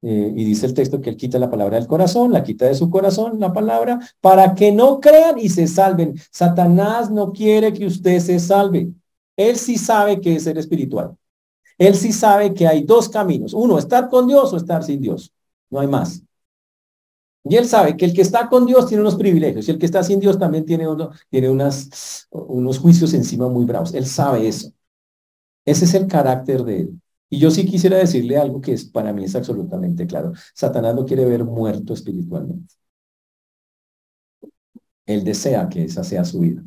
[0.02, 2.74] eh, y dice el texto que él quita la palabra del corazón, la quita de
[2.74, 6.14] su corazón, la palabra, para que no crean y se salven.
[6.30, 8.88] Satanás no quiere que usted se salve.
[9.36, 11.16] Él sí sabe que es ser espiritual.
[11.78, 13.52] Él sí sabe que hay dos caminos.
[13.52, 15.32] Uno, estar con Dios o estar sin Dios.
[15.70, 16.22] No hay más.
[17.48, 19.86] Y él sabe que el que está con Dios tiene unos privilegios y el que
[19.86, 23.94] está sin Dios también tiene, uno, tiene unas, unos juicios encima muy bravos.
[23.94, 24.72] Él sabe eso.
[25.64, 27.00] Ese es el carácter de él.
[27.30, 30.32] Y yo sí quisiera decirle algo que es, para mí es absolutamente claro.
[30.54, 32.74] Satanás no quiere ver muerto espiritualmente.
[35.06, 36.62] Él desea que esa sea su vida.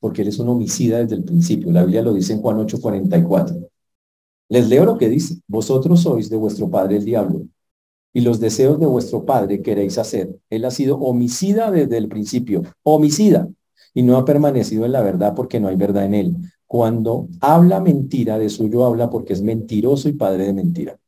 [0.00, 1.72] Porque él es un homicida desde el principio.
[1.72, 3.68] La Biblia lo dice en Juan 8:44.
[4.48, 5.40] Les leo lo que dice.
[5.48, 7.46] Vosotros sois de vuestro padre el diablo
[8.12, 10.38] y los deseos de vuestro padre queréis hacer.
[10.50, 13.48] Él ha sido homicida desde el principio, homicida,
[13.94, 16.36] y no ha permanecido en la verdad porque no hay verdad en él.
[16.66, 20.98] Cuando habla mentira, de suyo habla porque es mentiroso y padre de mentira.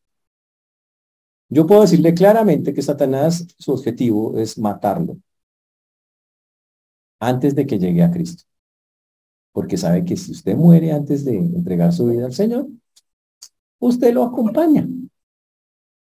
[1.49, 5.19] Yo puedo decirle claramente que Satanás, su objetivo es matarlo
[7.21, 8.45] antes de que llegue a Cristo.
[9.53, 12.67] Porque sabe que si usted muere antes de entregar su vida al Señor,
[13.79, 14.87] usted lo acompaña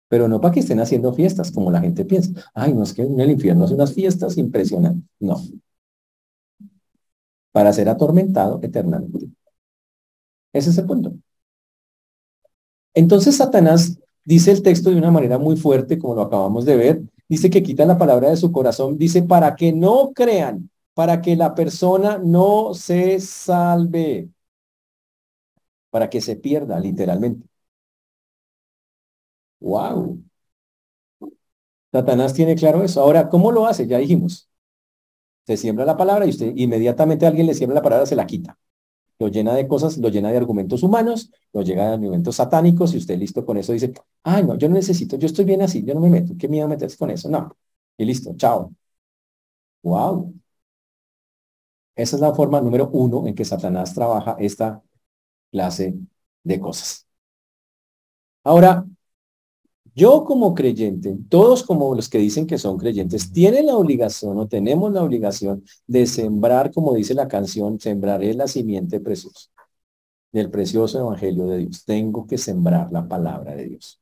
[0.07, 2.31] pero no para que estén haciendo fiestas como la gente piensa.
[2.53, 5.09] Ay, no es que en el infierno hace unas fiestas impresionantes.
[5.19, 5.41] No.
[7.51, 9.27] Para ser atormentado eternamente.
[10.53, 11.13] Ese es el punto.
[12.93, 17.01] Entonces Satanás dice el texto de una manera muy fuerte, como lo acabamos de ver,
[17.27, 21.35] dice que quita la palabra de su corazón, dice para que no crean, para que
[21.35, 24.29] la persona no se salve,
[25.89, 27.47] para que se pierda literalmente.
[29.59, 30.23] Wow.
[31.91, 33.01] Satanás tiene claro eso.
[33.01, 33.87] Ahora, ¿cómo lo hace?
[33.87, 34.49] Ya dijimos.
[35.45, 38.57] Se siembra la palabra y usted inmediatamente alguien le siembra la palabra, se la quita.
[39.19, 42.97] Lo llena de cosas, lo llena de argumentos humanos, lo llega de argumentos satánicos y
[42.97, 45.93] usted listo con eso dice, ay, no, yo no necesito, yo estoy bien así, yo
[45.95, 47.29] no me meto, qué miedo meterse con eso.
[47.29, 47.55] No.
[47.97, 48.73] Y listo, chao.
[49.83, 50.33] Wow.
[51.95, 54.81] Esa es la forma número uno en que Satanás trabaja esta
[55.51, 55.95] clase
[56.43, 57.07] de cosas.
[58.43, 58.85] Ahora,
[59.95, 64.47] yo como creyente, todos como los que dicen que son creyentes, tienen la obligación o
[64.47, 69.49] tenemos la obligación de sembrar, como dice la canción, sembraré la simiente preciosa
[70.33, 71.85] del precioso evangelio de Dios.
[71.85, 74.01] Tengo que sembrar la palabra de Dios.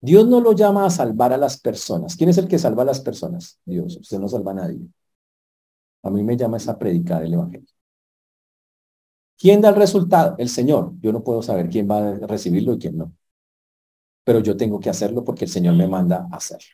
[0.00, 2.16] Dios no lo llama a salvar a las personas.
[2.16, 3.60] ¿Quién es el que salva a las personas?
[3.64, 3.96] Dios.
[3.98, 4.80] Usted no salva a nadie.
[6.02, 7.68] A mí me llama esa predicar el evangelio.
[9.38, 10.34] ¿Quién da el resultado?
[10.38, 10.92] El Señor.
[11.00, 13.12] Yo no puedo saber quién va a recibirlo y quién no
[14.24, 16.68] pero yo tengo que hacerlo porque el Señor me manda a hacerlo.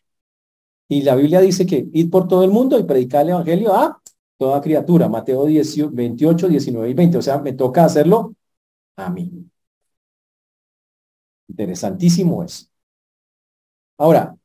[0.88, 4.00] Y la Biblia dice que ir por todo el mundo y predicar el Evangelio a
[4.38, 7.18] toda criatura, Mateo 28, 19 y 20.
[7.18, 8.34] O sea, me toca hacerlo
[8.96, 9.50] a mí.
[11.48, 12.66] Interesantísimo eso.
[13.98, 14.36] Ahora,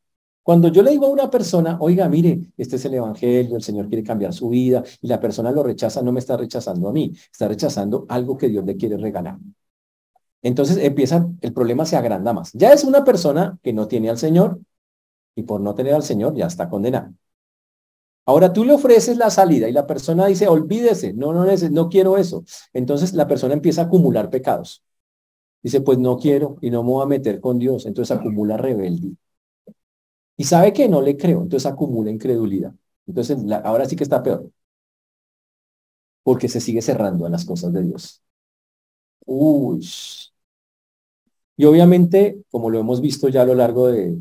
[0.43, 3.87] cuando yo le digo a una persona, oiga, mire, este es el Evangelio, el Señor
[3.87, 7.13] quiere cambiar su vida, y la persona lo rechaza, no me está rechazando a mí,
[7.31, 9.37] está rechazando algo que Dios le quiere regalar.
[10.43, 12.51] Entonces empieza, el problema se agranda más.
[12.53, 14.59] Ya es una persona que no tiene al Señor
[15.35, 17.13] y por no tener al Señor ya está condenada.
[18.25, 22.17] Ahora tú le ofreces la salida y la persona dice, olvídese, no, no, no quiero
[22.17, 22.45] eso.
[22.73, 24.81] Entonces la persona empieza a acumular pecados.
[25.63, 27.85] Dice, pues no quiero y no me voy a meter con Dios.
[27.85, 29.13] Entonces acumula rebeldía.
[30.37, 32.73] Y sabe que no le creo, entonces acumula incredulidad.
[33.07, 34.49] Entonces ahora sí que está peor.
[36.23, 38.21] Porque se sigue cerrando a las cosas de Dios.
[39.25, 39.81] Uy,
[41.55, 44.17] y obviamente, como lo hemos visto ya a lo largo de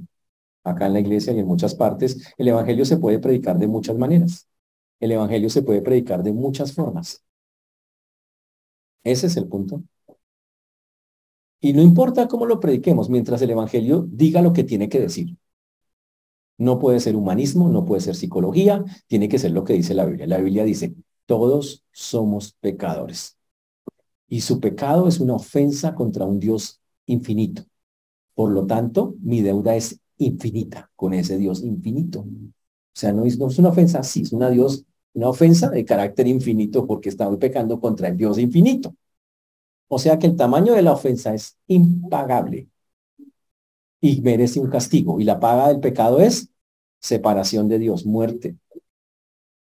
[0.65, 3.97] acá en la iglesia y en muchas partes, el evangelio se puede predicar de muchas
[3.97, 4.49] maneras.
[5.01, 7.25] El evangelio se puede predicar de muchas formas.
[9.05, 9.83] Ese es el punto.
[11.61, 15.37] Y no importa cómo lo prediquemos, mientras el evangelio diga lo que tiene que decir.
[16.59, 20.05] No puede ser humanismo, no puede ser psicología, tiene que ser lo que dice la
[20.05, 20.27] Biblia.
[20.27, 20.95] La Biblia dice,
[21.27, 23.39] todos somos pecadores.
[24.29, 27.65] Y su pecado es una ofensa contra un Dios infinito.
[28.35, 32.21] Por lo tanto, mi deuda es infinita con ese Dios infinito.
[32.21, 32.27] O
[32.95, 34.85] sea, no es, una ofensa, sí, es una, Dios,
[35.15, 38.95] una ofensa de carácter infinito porque estamos pecando contra el Dios infinito.
[39.89, 42.69] O sea que el tamaño de la ofensa es impagable
[44.01, 45.21] y merece un castigo.
[45.21, 46.51] Y la paga del pecado es
[47.01, 48.57] separación de Dios, muerte.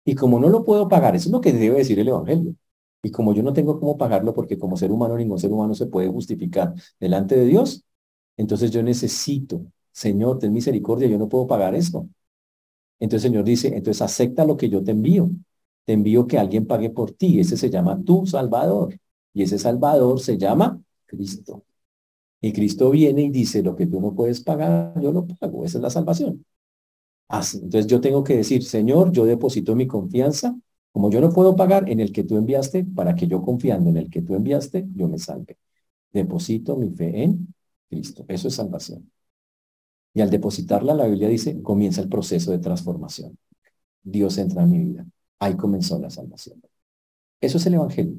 [0.05, 2.55] Y como no lo puedo pagar, eso es lo que debe decir el Evangelio.
[3.03, 5.87] Y como yo no tengo cómo pagarlo, porque como ser humano ningún ser humano se
[5.87, 7.85] puede justificar delante de Dios,
[8.37, 12.09] entonces yo necesito, Señor, ten misericordia, yo no puedo pagar esto.
[13.01, 15.31] Entonces el Señor dice, entonces acepta lo que yo te envío.
[15.85, 17.41] Te envío que alguien pague por ti.
[17.41, 18.99] Ese se llama tu Salvador.
[19.33, 21.65] Y ese Salvador se llama Cristo.
[22.41, 25.65] Y Cristo viene y dice, lo que tú no puedes pagar, yo lo pago.
[25.65, 26.45] Esa es la salvación.
[27.29, 27.59] Así.
[27.59, 30.57] Entonces yo tengo que decir, Señor, yo deposito mi confianza,
[30.93, 33.97] como yo no puedo pagar en el que tú enviaste, para que yo confiando en
[33.99, 35.59] el que tú enviaste, yo me salve.
[36.13, 37.55] Deposito mi fe en
[37.89, 38.25] Cristo.
[38.29, 39.11] Eso es salvación.
[40.15, 43.39] Y al depositarla, la Biblia dice, comienza el proceso de transformación.
[44.03, 45.07] Dios entra en mi vida.
[45.39, 46.63] Ahí comenzó la salvación.
[47.41, 48.19] Eso es el Evangelio.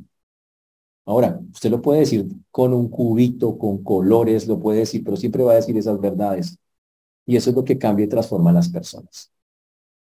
[1.06, 5.44] Ahora, usted lo puede decir con un cubito, con colores, lo puede decir, pero siempre
[5.44, 6.58] va a decir esas verdades.
[7.26, 9.32] Y eso es lo que cambia y transforma a las personas.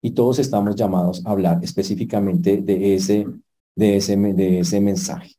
[0.04, 3.26] Y todos estamos llamados a hablar específicamente de ese,
[3.76, 5.32] de ese, de ese mensaje.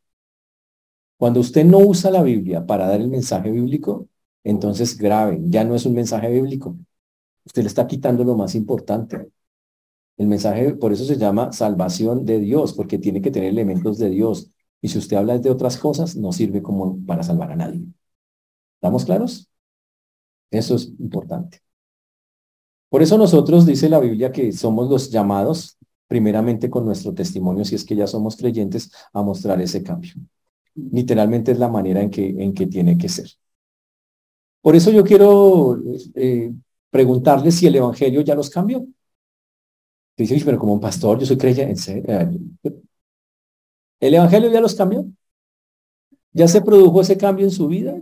[1.18, 4.08] Cuando usted no usa la Biblia para dar el mensaje bíblico,
[4.42, 6.76] entonces grave, ya no es un mensaje bíblico.
[7.44, 9.28] Usted le está quitando lo más importante.
[10.16, 14.10] El mensaje, por eso se llama salvación de Dios, porque tiene que tener elementos de
[14.10, 14.50] Dios.
[14.80, 17.84] Y si usted habla de otras cosas, no sirve como para salvar a nadie.
[18.76, 19.48] ¿Estamos claros?
[20.50, 21.63] Eso es importante.
[22.94, 25.76] Por eso nosotros, dice la Biblia, que somos los llamados,
[26.06, 30.12] primeramente con nuestro testimonio, si es que ya somos creyentes, a mostrar ese cambio.
[30.76, 33.28] Literalmente es la manera en que, en que tiene que ser.
[34.60, 35.76] Por eso yo quiero
[36.14, 36.52] eh,
[36.88, 38.86] preguntarle si el Evangelio ya los cambió.
[40.16, 42.00] Dice, pero como un pastor, yo soy creyente.
[43.98, 45.04] ¿El Evangelio ya los cambió?
[46.32, 48.00] ¿Ya se produjo ese cambio en su vida?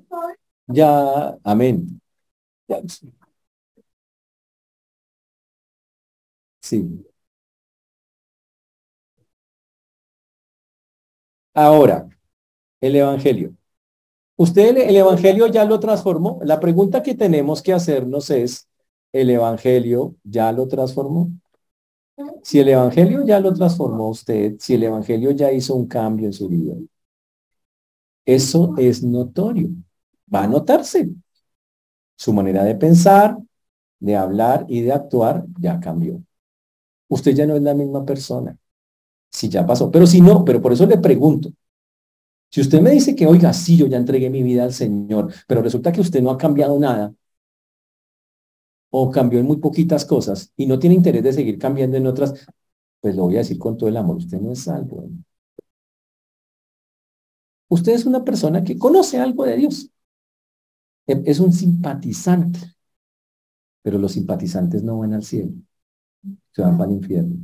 [0.67, 1.99] Ya, amén.
[6.73, 7.05] Sí.
[11.55, 12.09] Ahora,
[12.81, 13.55] el Evangelio.
[14.37, 16.41] ¿Usted el, Evangelio ya lo transformó?
[16.45, 18.69] La pregunta que tenemos que hacernos es,
[19.13, 21.31] ¿el Evangelio ya lo transformó?
[22.43, 26.33] Si el Evangelio ya lo transformó usted, si el Evangelio ya hizo un cambio en
[26.33, 26.75] su vida,
[28.25, 29.69] eso es notorio.
[30.33, 31.11] Va a notarse.
[32.17, 33.37] Su manera de pensar,
[34.01, 36.23] de hablar y de actuar ya cambió.
[37.13, 38.57] Usted ya no es la misma persona.
[39.31, 39.91] Si ya pasó.
[39.91, 41.51] Pero si no, pero por eso le pregunto.
[42.51, 45.63] Si usted me dice que, oiga, sí, yo ya entregué mi vida al Señor, pero
[45.63, 47.15] resulta que usted no ha cambiado nada,
[48.91, 52.35] o cambió en muy poquitas cosas y no tiene interés de seguir cambiando en otras,
[53.01, 55.09] pues lo voy a decir con todo el amor, usted no es salvo.
[57.69, 59.91] Usted es una persona que conoce algo de Dios.
[61.07, 62.59] Es un simpatizante,
[63.83, 65.53] pero los simpatizantes no van al cielo,
[66.53, 67.37] se van para el infierno,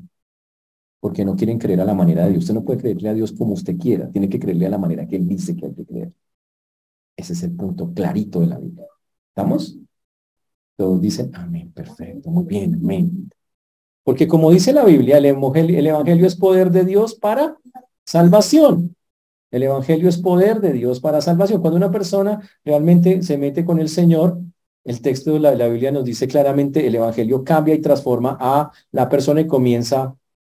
[1.01, 2.45] porque no quieren creer a la manera de Dios.
[2.45, 5.07] Usted no puede creerle a Dios como usted quiera, tiene que creerle a la manera
[5.07, 6.12] que Él dice que hay que creer.
[7.17, 8.87] Ese es el punto clarito de la Biblia.
[9.31, 9.77] ¿Estamos?
[10.77, 13.31] Todos dicen, amén, perfecto, muy bien, amén.
[14.05, 17.59] Porque como dice la Biblia, el evangelio, el evangelio es poder de Dios para
[18.05, 18.97] salvación.
[19.51, 21.61] El evangelio es poder de Dios para salvación.
[21.61, 24.41] Cuando una persona realmente se mete con el Señor,
[24.88, 29.07] el texto de la, Biblia nos dice claramente, el evangelio cambia y transforma a la
[29.07, 30.16] persona y comienza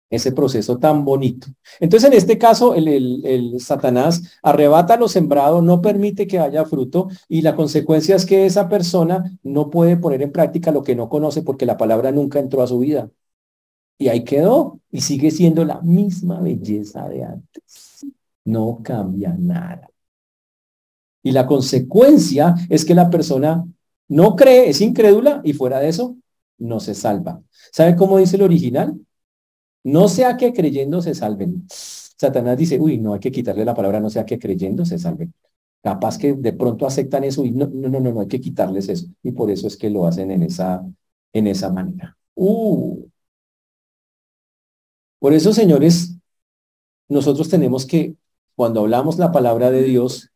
[0.08, 1.48] ese proceso tan bonito.
[1.80, 7.10] Entonces, en este caso, el, el, Satanás arrebata lo sembrado, no permite que haya fruto
[7.28, 11.10] y la consecuencia es que esa persona no puede poner en práctica lo que no
[11.10, 13.10] conoce porque la palabra nunca entró a su vida.
[13.98, 18.06] Y ahí quedó y sigue siendo la misma belleza de antes.
[18.46, 19.90] No cambia nada.
[21.24, 23.66] Y la consecuencia es que la persona
[24.10, 26.18] no cree, es incrédula y fuera de eso,
[26.58, 27.42] no se salva.
[27.72, 29.00] ¿Sabe cómo dice el original?
[29.84, 31.66] No sea que creyendo se salven.
[31.70, 35.34] Satanás dice, uy, no hay que quitarle la palabra, no sea que creyendo se salven.
[35.82, 39.08] Capaz que de pronto aceptan eso y no, no, no, no, hay que quitarles eso.
[39.24, 40.86] Y por eso es que lo hacen en esa,
[41.32, 42.18] en esa manera.
[42.36, 43.06] Uh.
[45.20, 46.16] Por eso, señores,
[47.08, 48.16] nosotros tenemos que,
[48.56, 50.32] cuando hablamos la palabra de Dios,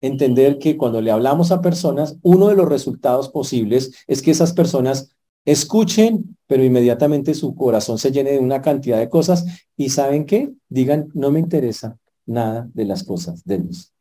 [0.00, 4.52] entender que cuando le hablamos a personas, uno de los resultados posibles es que esas
[4.52, 9.44] personas escuchen, pero inmediatamente su corazón se llene de una cantidad de cosas
[9.76, 13.92] y saben qué, digan, no me interesa nada de las cosas de Dios.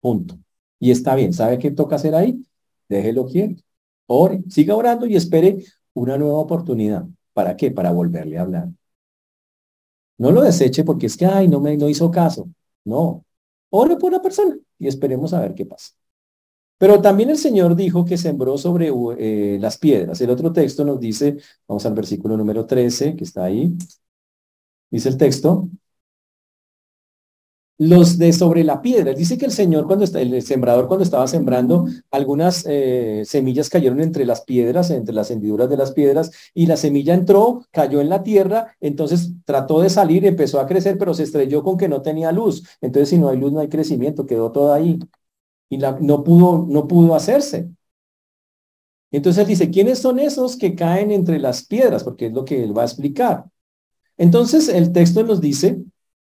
[0.00, 0.38] Punto.
[0.80, 2.40] Y está bien, ¿sabe qué toca hacer ahí?
[2.88, 3.62] Déjelo quieto.
[4.06, 7.04] Ore, siga orando y espere una nueva oportunidad.
[7.32, 7.70] ¿Para qué?
[7.70, 8.68] Para volverle a hablar.
[10.16, 12.48] No lo deseche porque es que, ay, no me no hizo caso.
[12.84, 13.24] No.
[13.70, 15.92] Ore por la persona y esperemos a ver qué pasa.
[16.78, 20.20] Pero también el Señor dijo que sembró sobre eh, las piedras.
[20.20, 23.76] El otro texto nos dice, vamos al versículo número 13, que está ahí.
[24.90, 25.68] Dice el texto,
[27.78, 29.14] los de sobre la piedra.
[29.14, 34.00] Dice que el Señor, cuando está, el sembrador cuando estaba sembrando, algunas eh, semillas cayeron
[34.00, 38.08] entre las piedras, entre las hendiduras de las piedras, y la semilla entró, cayó en
[38.08, 42.02] la tierra, entonces trató de salir, empezó a crecer, pero se estrelló con que no
[42.02, 42.64] tenía luz.
[42.80, 44.98] Entonces, si no hay luz, no hay crecimiento, quedó todo ahí.
[45.70, 47.68] y la, no, pudo, no pudo hacerse.
[49.10, 52.04] Entonces dice, ¿quiénes son esos que caen entre las piedras?
[52.04, 53.44] Porque es lo que él va a explicar.
[54.18, 55.82] Entonces el texto nos dice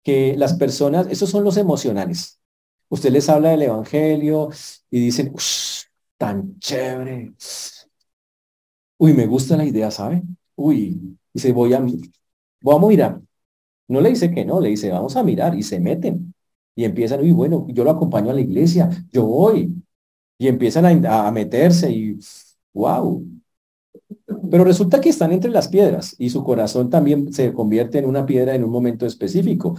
[0.05, 2.41] que las personas, esos son los emocionales.
[2.89, 4.51] Usted les habla del Evangelio
[4.91, 5.35] y dicen,
[6.17, 7.33] tan chévere.
[8.99, 10.23] Uy, me gusta la idea, ¿sabe?
[10.57, 11.81] Uy, dice, voy a,
[12.61, 13.21] voy a mirar.
[13.89, 16.35] No le dice que no, le dice, vamos a mirar y se meten.
[16.75, 19.75] Y empiezan, uy, bueno, yo lo acompaño a la iglesia, yo voy.
[20.39, 22.19] Y empiezan a meterse y,
[22.73, 23.25] wow.
[24.51, 28.25] Pero resulta que están entre las piedras y su corazón también se convierte en una
[28.25, 29.77] piedra en un momento específico.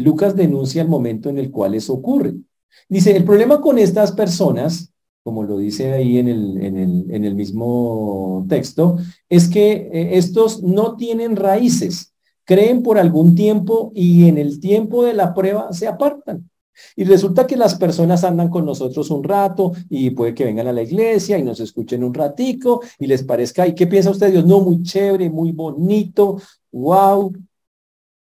[0.00, 2.34] Lucas denuncia el momento en el cual eso ocurre.
[2.88, 4.92] Dice, el problema con estas personas,
[5.22, 8.96] como lo dice ahí en el, en el, en el mismo texto,
[9.28, 12.12] es que eh, estos no tienen raíces,
[12.44, 16.50] creen por algún tiempo y en el tiempo de la prueba se apartan.
[16.96, 20.72] Y resulta que las personas andan con nosotros un rato y puede que vengan a
[20.72, 24.46] la iglesia y nos escuchen un ratico y les parezca, ¿y qué piensa usted Dios?
[24.46, 26.40] No, muy chévere, muy bonito,
[26.72, 27.32] wow.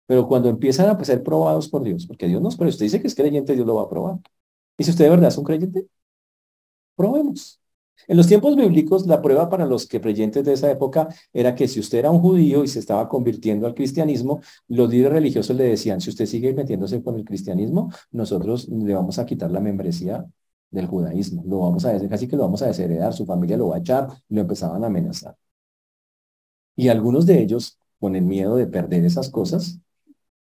[0.07, 3.09] Pero cuando empiezan a ser probados por Dios, porque Dios nos, pero usted dice que
[3.09, 4.19] es creyente, Dios lo va a probar.
[4.79, 5.87] Y si usted de verdad es un creyente,
[6.97, 7.61] probemos.
[8.09, 11.67] En los tiempos bíblicos, la prueba para los que creyentes de esa época era que
[11.69, 15.65] si usted era un judío y se estaba convirtiendo al cristianismo, los líderes religiosos le
[15.65, 20.25] decían, si usted sigue metiéndose con el cristianismo, nosotros le vamos a quitar la membresía
[20.71, 23.69] del judaísmo, lo vamos a decir, casi que lo vamos a desheredar, su familia lo
[23.69, 25.37] va a echar, lo empezaban a amenazar.
[26.77, 29.79] Y algunos de ellos, con el miedo de perder esas cosas,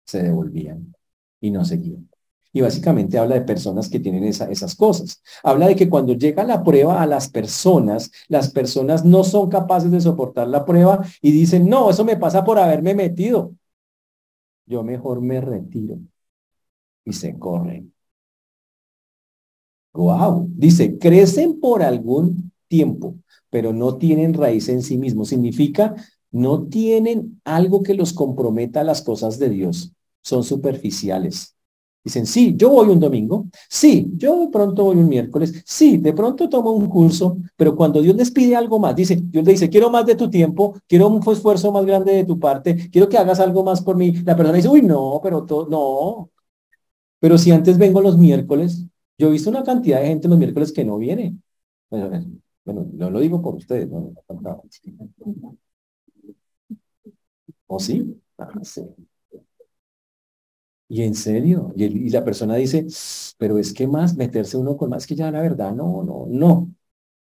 [0.05, 0.95] se devolvían
[1.41, 2.09] y no seguían
[2.55, 5.21] y básicamente habla de personas que tienen esas cosas.
[5.43, 9.91] Habla de que cuando llega la prueba a las personas, las personas no son capaces
[9.91, 13.55] de soportar la prueba y dicen, no, eso me pasa por haberme metido.
[14.67, 15.99] Yo mejor me retiro
[17.05, 17.93] y se corren.
[19.93, 23.17] Wow, dice, crecen por algún tiempo,
[23.51, 25.29] pero no tienen raíz en sí mismos.
[25.31, 25.97] Significa,
[26.31, 29.93] no tienen algo que los comprometa a las cosas de Dios.
[30.23, 31.54] Son superficiales
[32.05, 36.13] Dicen, sí, yo voy un domingo, sí, yo de pronto voy un miércoles, sí, de
[36.13, 39.71] pronto tomo un curso, pero cuando Dios les pide algo más, dice, Dios le dice,
[39.71, 43.17] quiero más de tu tiempo, quiero un esfuerzo más grande de tu parte, quiero que
[43.17, 44.13] hagas algo más por mí.
[44.25, 46.31] La persona dice, uy, no, pero todo, no.
[47.21, 48.85] Pero si antes vengo los miércoles,
[49.19, 51.37] yo he visto una cantidad de gente los miércoles que no viene.
[51.91, 52.11] Bueno,
[52.65, 54.13] bueno no lo digo por ustedes, no,
[57.67, 58.21] ¿O sí?
[58.39, 58.83] Ah, sí.
[60.95, 62.87] Y en serio, y, la persona dice,
[63.37, 66.73] pero es que más meterse uno con más que ya la verdad, no, no, no.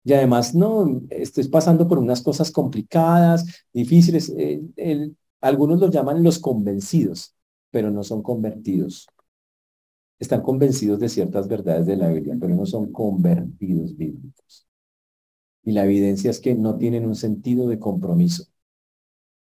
[0.04, 4.32] Y además, no, estoy pasando por unas cosas complicadas, difíciles.
[4.38, 4.62] Eh,
[5.42, 7.36] algunos los llaman los convencidos,
[7.72, 9.08] pero no son convertidos.
[10.20, 14.68] Están convencidos de ciertas verdades de la Biblia, pero no son convertidos bíblicos.
[15.64, 18.46] Y la evidencia es que no tienen un sentido de compromiso.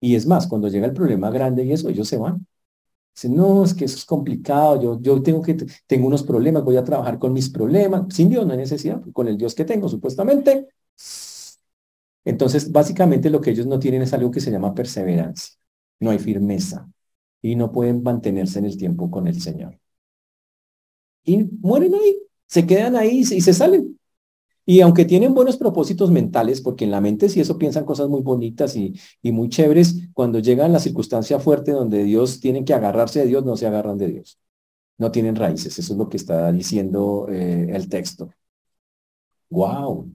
[0.01, 2.47] Y es más, cuando llega el problema grande y eso, ellos se van.
[3.15, 5.57] Dice, no, es que eso es complicado, yo, yo tengo, que,
[5.87, 8.15] tengo unos problemas, voy a trabajar con mis problemas.
[8.15, 10.69] Sin Dios no hay necesidad, con el Dios que tengo, supuestamente.
[12.25, 15.57] Entonces, básicamente lo que ellos no tienen es algo que se llama perseverancia.
[16.01, 16.89] No hay firmeza
[17.43, 19.79] y no pueden mantenerse en el tiempo con el Señor.
[21.25, 24.00] Y mueren ahí, se quedan ahí y se salen.
[24.71, 28.23] Y aunque tienen buenos propósitos mentales, porque en la mente si eso piensan cosas muy
[28.23, 28.95] bonitas y,
[29.25, 33.57] muy chéveres, cuando llegan la circunstancia fuerte donde Dios tienen que agarrarse de Dios, no
[33.57, 34.39] se agarran de Dios.
[34.97, 35.77] No tienen raíces.
[35.77, 38.31] Eso es lo que está diciendo eh, el texto.
[39.51, 40.09] ¡Wow!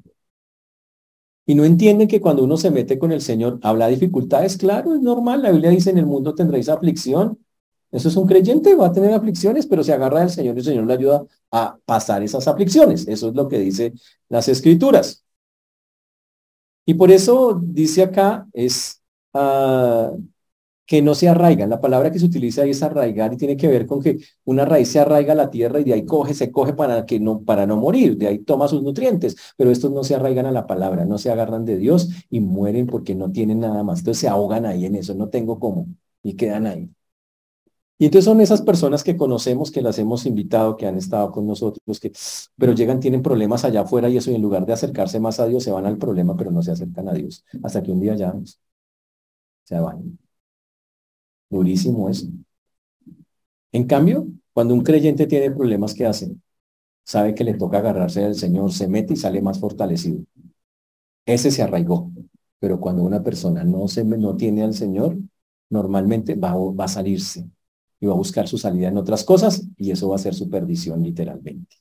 [1.46, 4.56] Y no entienden que cuando uno se mete con el Señor, habla dificultades.
[4.56, 5.42] Claro, es normal.
[5.42, 7.45] La Biblia dice, en el mundo tendréis aflicción.
[7.92, 10.66] Eso es un creyente, va a tener aflicciones, pero se agarra del Señor y el
[10.66, 13.08] Señor le ayuda a pasar esas aflicciones.
[13.08, 13.94] Eso es lo que dice
[14.30, 15.24] las escrituras.
[16.86, 19.02] Y por eso dice acá es
[19.34, 20.12] ah,
[20.86, 21.70] que no se arraigan.
[21.70, 24.66] La palabra que se utiliza ahí es arraigar y tiene que ver con que una
[24.66, 27.42] raíz se arraiga a la tierra y de ahí coge, se coge para, que no,
[27.44, 30.68] para no morir, de ahí toma sus nutrientes, pero estos no se arraigan a la
[30.68, 34.00] palabra, no se agarran de Dios y mueren porque no tienen nada más.
[34.00, 35.88] Entonces se ahogan ahí en eso, no tengo cómo,
[36.24, 36.90] y quedan ahí.
[37.98, 41.48] Y entonces son esas personas que conocemos, que las hemos invitado, que han estado con
[41.48, 42.12] nosotros, que,
[42.58, 45.64] pero llegan, tienen problemas allá afuera y eso, en lugar de acercarse más a Dios,
[45.64, 47.46] se van al problema, pero no se acercan a Dios.
[47.64, 48.34] Hasta que un día ya
[49.64, 50.18] se van.
[51.50, 52.28] Durísimo eso.
[53.72, 56.36] En cambio, cuando un creyente tiene problemas, ¿qué hace?
[57.06, 60.24] Sabe que le toca agarrarse al Señor, se mete y sale más fortalecido.
[61.26, 62.12] Ese se arraigó.
[62.60, 65.18] Pero cuando una persona no, se, no tiene al Señor,
[65.70, 67.50] normalmente va, va a salirse
[68.00, 70.50] y va a buscar su salida en otras cosas y eso va a ser su
[70.50, 71.78] perdición literalmente.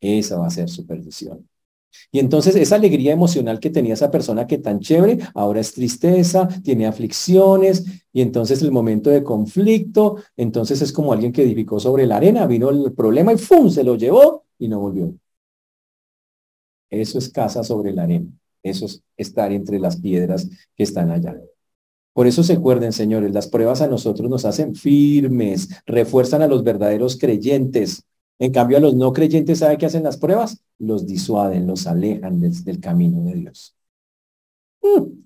[0.00, 1.48] Esa va a ser su perdición.
[2.10, 6.48] Y entonces esa alegría emocional que tenía esa persona que tan chévere, ahora es tristeza,
[6.62, 12.06] tiene aflicciones, y entonces el momento de conflicto, entonces es como alguien que edificó sobre
[12.06, 13.70] la arena, vino el problema y ¡fum!
[13.70, 15.14] se lo llevó y no volvió.
[16.90, 18.30] Eso es casa sobre la arena.
[18.62, 21.36] Eso es estar entre las piedras que están allá.
[22.14, 26.62] Por eso se acuerden, señores, las pruebas a nosotros nos hacen firmes, refuerzan a los
[26.62, 28.04] verdaderos creyentes.
[28.38, 30.62] En cambio, a los no creyentes, ¿sabe qué hacen las pruebas?
[30.78, 33.74] Los disuaden, los alejan del, camino de Dios.
[34.82, 35.24] Mm.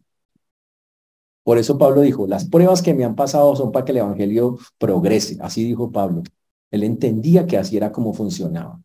[1.43, 4.59] Por eso Pablo dijo, las pruebas que me han pasado son para que el Evangelio
[4.79, 5.39] progrese.
[5.41, 6.23] Así dijo Pablo.
[6.71, 8.81] Él entendía que así era como funcionaba.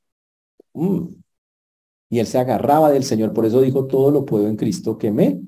[0.74, 1.08] Mm.
[2.10, 3.34] Y él se agarraba del Señor.
[3.34, 5.42] Por eso dijo, todo lo puedo en Cristo que me.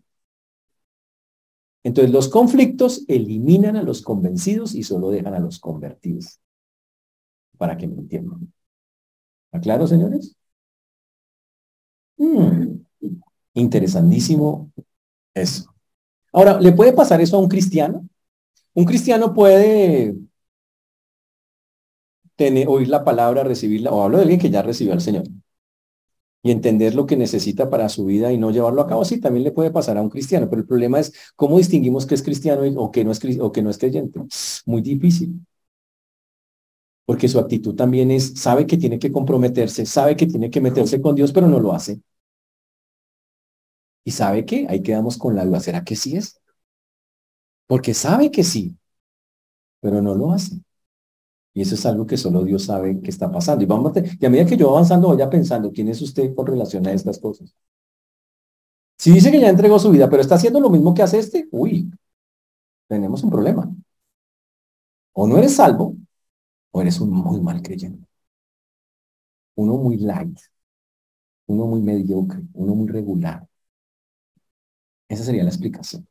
[1.86, 6.40] Entonces los conflictos eliminan a los convencidos y solo dejan a los convertidos.
[7.60, 8.52] Para que me entiendan.
[9.46, 10.36] ¿Está claro, señores?
[12.18, 12.80] Hmm.
[13.54, 14.72] interesantísimo
[15.36, 15.72] eso.
[16.34, 18.08] Ahora, ¿le puede pasar eso a un cristiano?
[18.74, 20.16] Un cristiano puede
[22.36, 25.26] tener, oír la palabra, recibirla, o hablo de alguien que ya recibió al Señor
[26.46, 29.44] y entender lo que necesita para su vida y no llevarlo a cabo, sí, también
[29.44, 32.62] le puede pasar a un cristiano, pero el problema es cómo distinguimos que es cristiano
[32.78, 34.20] o que no es, o que no es creyente.
[34.68, 35.42] Muy difícil.
[37.06, 41.02] Porque su actitud también es, sabe que tiene que comprometerse, sabe que tiene que meterse
[41.02, 42.00] con Dios, pero no lo hace.
[44.06, 46.40] Y sabe que ahí quedamos con la duda, ¿será que sí es?
[47.68, 48.76] Porque sabe que sí,
[49.80, 50.62] pero no lo hace.
[51.56, 53.64] Y eso es algo que solo Dios sabe que está pasando.
[53.64, 56.46] Y, vamos a, y a medida que yo avanzando, vaya pensando, ¿quién es usted con
[56.48, 57.56] relación a estas cosas?
[58.98, 61.48] Si dice que ya entregó su vida, pero está haciendo lo mismo que hace este,
[61.52, 61.92] uy,
[62.88, 63.70] tenemos un problema.
[65.14, 65.96] O no eres salvo,
[66.72, 68.08] o eres un muy mal creyente.
[69.56, 70.40] Uno muy light,
[71.48, 73.48] uno muy mediocre, uno muy regular.
[75.10, 76.08] Esa sería la explicación.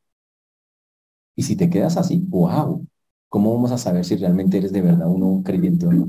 [1.37, 2.87] Y si te quedas así, wow,
[3.35, 6.09] ¿Cómo vamos a saber si realmente eres de verdad uno creyente o no?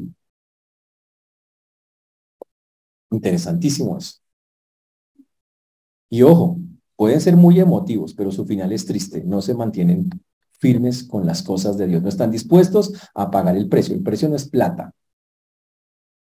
[3.09, 4.19] Interesantísimo eso.
[6.07, 6.59] Y ojo,
[6.95, 9.23] pueden ser muy emotivos, pero su final es triste.
[9.23, 10.07] No se mantienen
[10.59, 12.03] firmes con las cosas de Dios.
[12.03, 13.95] No están dispuestos a pagar el precio.
[13.95, 14.93] El precio no es plata.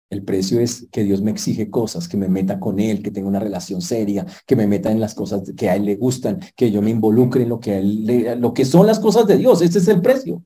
[0.09, 3.29] El precio es que Dios me exige cosas, que me meta con Él, que tenga
[3.29, 6.71] una relación seria, que me meta en las cosas que a Él le gustan, que
[6.71, 9.61] yo me involucre en lo que, él lo que son las cosas de Dios.
[9.61, 10.43] Ese es el precio.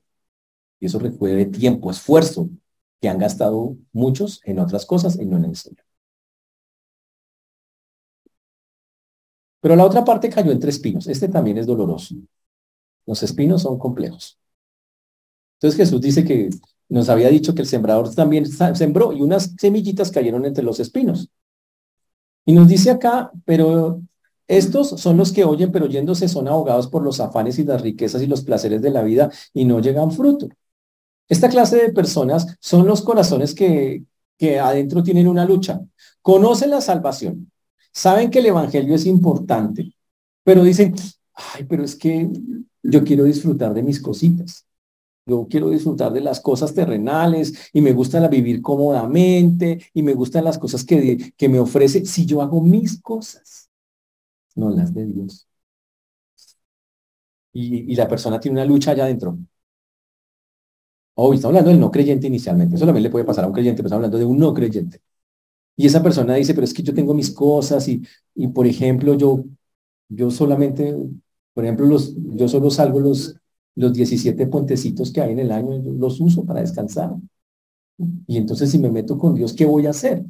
[0.84, 2.50] Y eso requiere tiempo, esfuerzo,
[3.00, 5.82] que han gastado muchos en otras cosas y no en el Señor.
[9.62, 11.06] Pero la otra parte cayó entre espinos.
[11.06, 12.14] Este también es doloroso.
[13.06, 14.38] Los espinos son complejos.
[15.56, 16.50] Entonces Jesús dice que
[16.90, 21.30] nos había dicho que el sembrador también sembró y unas semillitas cayeron entre los espinos.
[22.44, 24.02] Y nos dice acá, pero
[24.48, 28.20] estos son los que oyen, pero oyéndose son ahogados por los afanes y las riquezas
[28.20, 30.50] y los placeres de la vida y no llegan fruto.
[31.28, 34.04] Esta clase de personas son los corazones que,
[34.38, 35.80] que adentro tienen una lucha.
[36.22, 37.50] Conocen la salvación,
[37.92, 39.94] saben que el Evangelio es importante,
[40.42, 40.94] pero dicen,
[41.34, 42.28] ay, pero es que
[42.82, 44.66] yo quiero disfrutar de mis cositas.
[45.26, 50.44] Yo quiero disfrutar de las cosas terrenales y me gusta vivir cómodamente y me gustan
[50.44, 53.70] las cosas que, que me ofrece si yo hago mis cosas,
[54.56, 55.48] no las de Dios.
[57.54, 59.38] Y, y la persona tiene una lucha allá adentro.
[61.14, 62.74] Hoy estamos hablando del no creyente inicialmente.
[62.76, 65.00] Eso también le puede pasar a un creyente, pero estamos hablando de un no creyente.
[65.76, 68.02] Y esa persona dice, pero es que yo tengo mis cosas y,
[68.34, 69.44] y por ejemplo, yo,
[70.08, 70.94] yo solamente,
[71.54, 73.36] por ejemplo, los, yo solo salgo los,
[73.76, 77.12] los 17 puentecitos que hay en el año, los uso para descansar.
[78.26, 80.24] Y entonces si me meto con Dios, ¿qué voy a hacer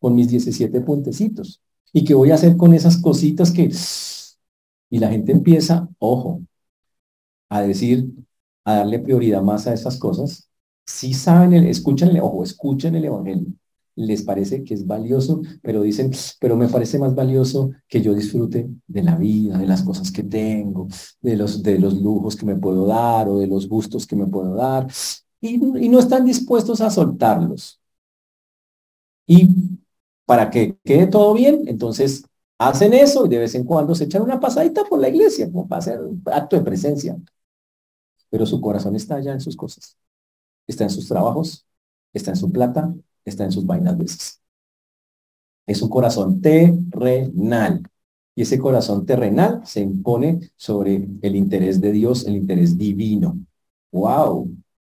[0.00, 1.60] con mis 17 puentecitos?
[1.92, 3.70] ¿Y qué voy a hacer con esas cositas que...
[4.90, 6.42] Y la gente empieza, ojo,
[7.48, 8.08] a decir,
[8.68, 10.50] a darle prioridad más a esas cosas,
[10.84, 13.46] si saben, el, escúchenle, ojo, escuchen el Evangelio,
[13.96, 18.68] les parece que es valioso, pero dicen, pero me parece más valioso que yo disfrute
[18.86, 20.86] de la vida, de las cosas que tengo,
[21.22, 24.26] de los, de los lujos que me puedo dar o de los gustos que me
[24.26, 24.86] puedo dar,
[25.40, 27.80] y, y no están dispuestos a soltarlos.
[29.26, 29.48] Y
[30.26, 32.22] para que quede todo bien, entonces
[32.58, 35.66] hacen eso y de vez en cuando se echan una pasadita por la iglesia, como
[35.66, 37.16] para hacer un acto de presencia
[38.30, 39.96] pero su corazón está allá en sus cosas.
[40.66, 41.66] Está en sus trabajos,
[42.12, 44.40] está en su plata, está en sus vainas veces.
[45.66, 47.82] Es un corazón terrenal.
[48.34, 53.38] Y ese corazón terrenal se impone sobre el interés de Dios, el interés divino.
[53.92, 54.50] ¡Wow!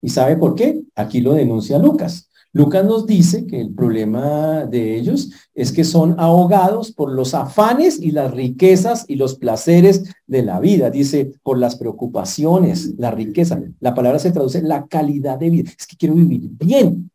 [0.03, 0.83] ¿Y sabe por qué?
[0.95, 2.28] Aquí lo denuncia Lucas.
[2.53, 8.01] Lucas nos dice que el problema de ellos es que son ahogados por los afanes
[8.01, 10.91] y las riquezas y los placeres de la vida.
[10.91, 13.61] Dice, por las preocupaciones, la riqueza.
[13.81, 15.71] La palabra se traduce la calidad de vida.
[15.79, 17.11] Es que quiero vivir bien.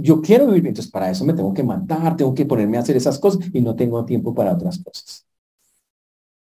[0.00, 2.80] Yo quiero vivir bien, entonces para eso me tengo que matar, tengo que ponerme a
[2.80, 5.26] hacer esas cosas y no tengo tiempo para otras cosas.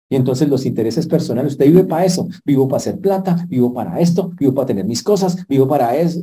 [0.10, 3.99] Y entonces los intereses personales, usted vive para eso, vivo para hacer plata, vivo para
[3.99, 6.22] esto, vivo para tener mis cosas, vivo para eso.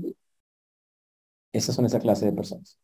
[1.52, 2.78] Esas son esa clase de personas.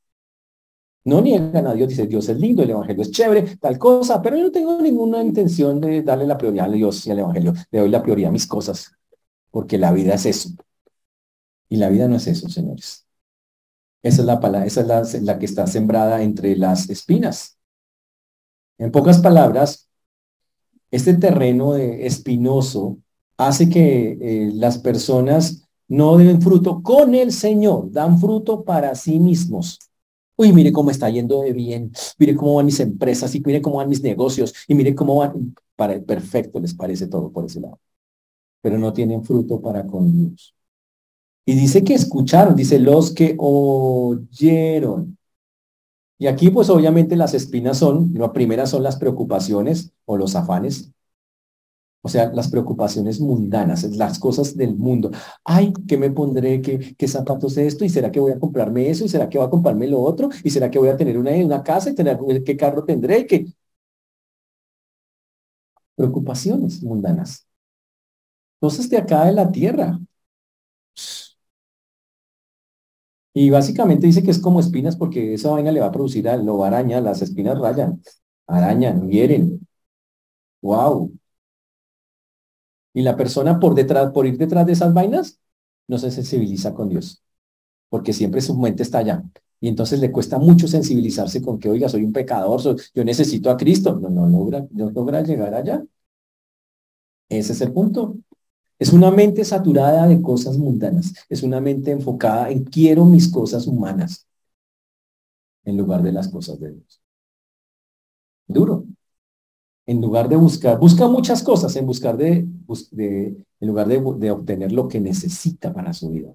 [1.04, 4.36] No niegan a Dios, dice Dios es lindo, el Evangelio es chévere, tal cosa, pero
[4.36, 7.52] yo no tengo ninguna intención de darle la prioridad a Dios y al Evangelio.
[7.72, 8.92] Le doy la prioridad a mis cosas,
[9.50, 10.50] porque la vida es eso.
[11.68, 13.06] Y la vida no es eso, señores.
[14.02, 17.58] Esa es la palabra, esa es la, la que está sembrada entre las espinas.
[18.78, 19.88] En pocas palabras,
[20.92, 22.98] este terreno espinoso
[23.36, 29.18] hace que eh, las personas no den fruto con el Señor, dan fruto para sí
[29.18, 29.78] mismos.
[30.36, 33.76] Uy, mire cómo está yendo de bien, mire cómo van mis empresas y mire cómo
[33.78, 37.60] van mis negocios y mire cómo van, para el perfecto les parece todo por ese
[37.60, 37.80] lado.
[38.60, 40.54] Pero no tienen fruto para con Dios.
[41.44, 45.18] Y dice que escucharon, dice los que oyeron.
[46.22, 50.92] Y aquí pues obviamente las espinas son, la primera son las preocupaciones o los afanes.
[52.04, 55.10] O sea, las preocupaciones mundanas, las cosas del mundo.
[55.44, 56.60] Ay, ¿qué me pondré?
[56.60, 57.84] ¿Qué, qué zapatos es esto?
[57.84, 59.04] ¿Y será que voy a comprarme eso?
[59.04, 60.28] ¿Y será que voy a comprarme lo otro?
[60.44, 61.90] ¿Y será que voy a tener una, una casa?
[61.90, 63.26] ¿Y tener qué carro tendré?
[63.26, 63.46] ¿Qué?
[65.96, 67.46] Preocupaciones mundanas.
[68.60, 69.98] Cosas de acá de la tierra.
[73.34, 76.36] Y básicamente dice que es como espinas porque esa vaina le va a producir a
[76.36, 78.02] lo araña, las espinas rayan,
[78.46, 79.66] arañan, hieren.
[80.62, 81.12] Wow.
[82.94, 85.40] Y la persona por detrás, por ir detrás de esas vainas,
[85.88, 87.22] no se sensibiliza con Dios,
[87.90, 89.24] porque siempre su mente está allá.
[89.60, 92.60] Y entonces le cuesta mucho sensibilizarse con que, oiga, soy un pecador,
[92.94, 93.98] yo necesito a Cristo.
[94.00, 95.82] No, no logra, no logra llegar allá.
[97.28, 98.16] Ese es el punto.
[98.82, 101.14] Es una mente saturada de cosas mundanas.
[101.28, 104.26] Es una mente enfocada en quiero mis cosas humanas
[105.64, 107.00] en lugar de las cosas de Dios.
[108.48, 108.84] Duro.
[109.86, 114.72] En lugar de buscar, busca muchas cosas en buscar de, en lugar de, de obtener
[114.72, 116.34] lo que necesita para su vida.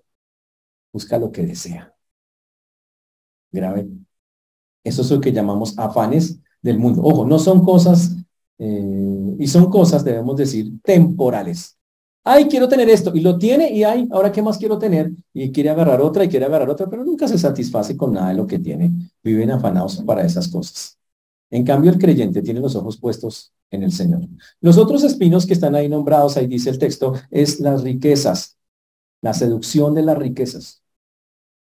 [0.93, 1.93] Busca lo que desea.
[3.51, 3.89] Grave.
[4.85, 7.01] Eso es lo que llamamos afanes del mundo.
[7.03, 8.15] Ojo, no son cosas,
[8.57, 11.76] eh, y son cosas, debemos decir, temporales
[12.27, 15.51] ay, quiero tener esto, y lo tiene, y ay, ahora qué más quiero tener, y
[15.51, 18.45] quiere agarrar otra, y quiere agarrar otra, pero nunca se satisface con nada de lo
[18.45, 18.91] que tiene.
[19.23, 20.97] Viven afanados para esas cosas.
[21.49, 24.21] En cambio, el creyente tiene los ojos puestos en el Señor.
[24.61, 28.57] Los otros espinos que están ahí nombrados, ahí dice el texto, es las riquezas,
[29.21, 30.83] la seducción de las riquezas,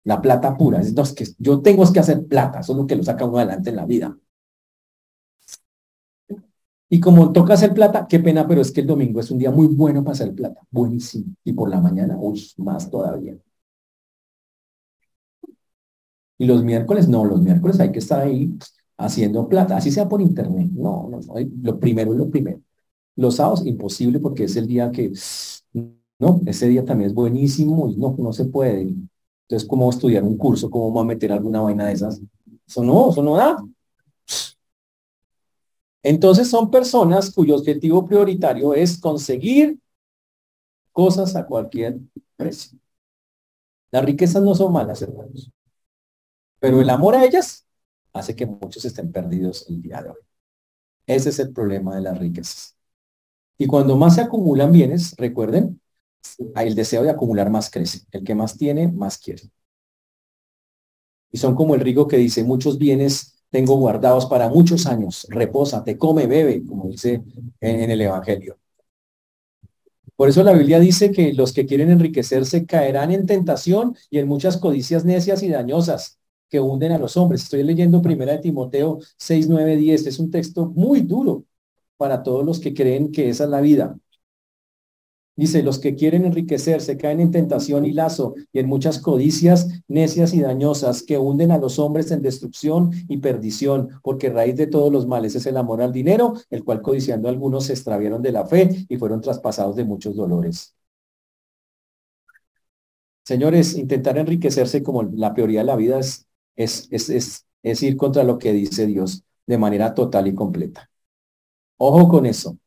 [0.04, 0.80] la plata pura.
[0.80, 3.70] Es, que yo tengo que hacer plata, eso es lo que lo saca uno adelante
[3.70, 4.16] en la vida.
[6.94, 9.50] Y como toca hacer plata, qué pena, pero es que el domingo es un día
[9.50, 10.60] muy bueno para hacer plata.
[10.70, 11.34] Buenísimo.
[11.42, 13.36] Y por la mañana, uy, más todavía.
[16.38, 18.52] Y los miércoles, no, los miércoles hay que estar ahí
[18.96, 20.70] haciendo plata, así sea por internet.
[20.72, 21.34] No, no, no.
[21.62, 22.60] Lo primero es lo primero.
[23.16, 25.12] Los sábados, imposible porque es el día que,
[26.20, 28.82] no, ese día también es buenísimo y no, no se puede.
[29.48, 30.70] Entonces, ¿cómo estudiar un curso?
[30.70, 32.22] ¿Cómo va a meter alguna vaina de esas?
[32.68, 33.56] Eso no, eso no da.
[36.04, 39.78] Entonces son personas cuyo objetivo prioritario es conseguir
[40.92, 41.98] cosas a cualquier
[42.36, 42.78] precio.
[43.90, 45.50] Las riquezas no son malas, hermanos,
[46.60, 47.66] pero el amor a ellas
[48.12, 50.18] hace que muchos estén perdidos el día de hoy.
[51.06, 52.76] Ese es el problema de las riquezas.
[53.56, 55.80] Y cuando más se acumulan bienes, recuerden,
[56.56, 58.00] el deseo de acumular más crece.
[58.10, 59.42] El que más tiene, más quiere.
[61.32, 65.28] Y son como el rico que dice, muchos bienes tengo guardados para muchos años.
[65.30, 67.22] Reposa, te come, bebe, como dice
[67.60, 68.58] en, el Evangelio.
[70.16, 74.26] Por eso la Biblia dice que los que quieren enriquecerse caerán en tentación y en
[74.26, 77.44] muchas codicias necias y dañosas que hunden a los hombres.
[77.44, 80.06] Estoy leyendo primera de Timoteo 6, 9, 10.
[80.08, 81.44] Es un texto muy duro
[81.96, 83.96] para todos los que creen que esa es la vida.
[85.36, 90.32] Dice, los que quieren enriquecerse caen en tentación y lazo y en muchas codicias necias
[90.32, 94.92] y dañosas que hunden a los hombres en destrucción y perdición, porque raíz de todos
[94.92, 98.46] los males es el amor al dinero, el cual codiciando algunos se extraviaron de la
[98.46, 100.74] fe y fueron traspasados de muchos dolores.
[103.24, 108.22] Señores, intentar enriquecerse como la prioridad de la vida es, es, es, es ir contra
[108.22, 110.90] lo que dice Dios de manera total y completa.
[111.78, 112.58] Ojo con eso.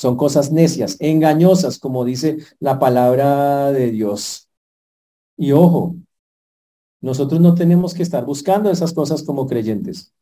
[0.00, 4.48] Son cosas necias, engañosas, como dice la palabra de Dios.
[5.36, 5.94] Y ojo,
[7.02, 10.14] nosotros no tenemos que estar buscando esas cosas como creyentes.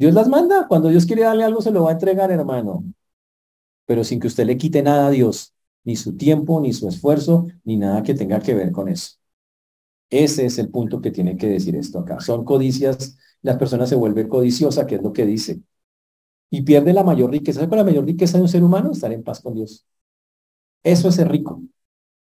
[0.00, 0.66] Dios las manda.
[0.66, 2.82] Cuando Dios quiere darle algo, se lo va a entregar, hermano.
[3.86, 5.54] Pero sin que usted le quite nada a Dios,
[5.84, 9.12] ni su tiempo, ni su esfuerzo, ni nada que tenga que ver con eso.
[10.10, 12.18] Ese es el punto que tiene que decir esto acá.
[12.18, 15.60] Son codicias, las personas se vuelven codiciosas, que es lo que dice.
[16.50, 17.60] Y pierde la mayor riqueza.
[17.60, 18.90] ¿Sabe la mayor riqueza de un ser humano?
[18.92, 19.86] Estar en paz con Dios.
[20.82, 21.62] Eso es ser rico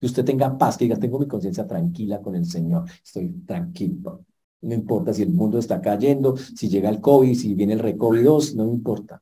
[0.01, 4.25] que usted tenga paz, que diga, tengo mi conciencia tranquila con el Señor, estoy tranquilo.
[4.61, 8.25] No importa si el mundo está cayendo, si llega el COVID, si viene el recovid
[8.55, 9.21] no importa.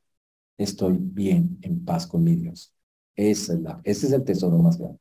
[0.56, 2.72] Estoy bien, en paz con mi Dios.
[3.14, 4.98] Es la, ese es el tesoro más grande.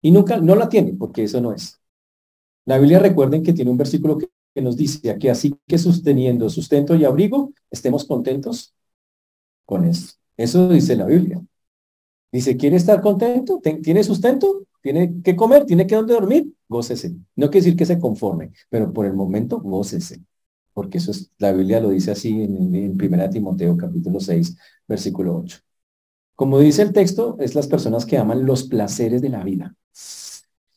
[0.00, 1.80] Y nunca, no la tiene, porque eso no es.
[2.64, 6.48] La Biblia recuerden que tiene un versículo que, que nos dice que así que sosteniendo
[6.48, 8.74] sustento y abrigo, estemos contentos
[9.84, 10.14] eso.
[10.36, 11.42] Eso dice la Biblia.
[12.30, 13.60] Dice, ¿quiere estar contento?
[13.82, 14.66] ¿Tiene sustento?
[14.82, 17.14] tiene que comer, tiene que dónde dormir, gócese.
[17.36, 20.20] No quiere decir que se conforme, pero por el momento gócese.
[20.74, 24.56] Porque eso es, la Biblia lo dice así en, en 1 Timoteo capítulo 6,
[24.88, 25.58] versículo 8.
[26.34, 29.76] Como dice el texto, es las personas que aman los placeres de la vida.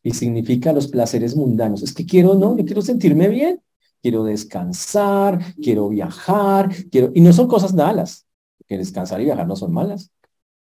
[0.04, 1.82] Y significa los placeres mundanos.
[1.82, 3.62] Es que quiero, no, yo quiero sentirme bien,
[4.04, 8.25] quiero descansar, quiero viajar, quiero, y no son cosas malas,
[8.68, 10.12] que descansar y viajar no son malas,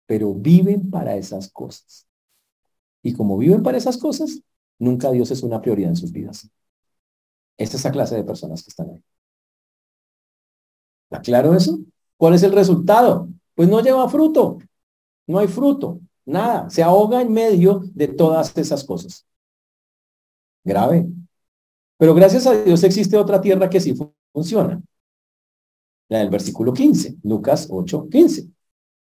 [0.06, 2.06] pero viven para esas cosas.
[3.02, 4.42] Y como viven para esas cosas,
[4.78, 6.50] nunca Dios es una prioridad en sus vidas.
[7.56, 9.04] Es la clase de personas que están ahí.
[11.10, 11.78] ¿Está claro eso?
[12.16, 13.28] ¿Cuál es el resultado?
[13.54, 14.58] Pues no lleva fruto.
[15.26, 16.00] No hay fruto.
[16.24, 16.70] Nada.
[16.70, 19.26] Se ahoga en medio de todas esas cosas.
[20.64, 21.06] Grave.
[21.96, 23.94] Pero gracias a Dios existe otra tierra que sí
[24.32, 24.80] funciona.
[26.10, 28.48] La del versículo 15, Lucas 8, 15.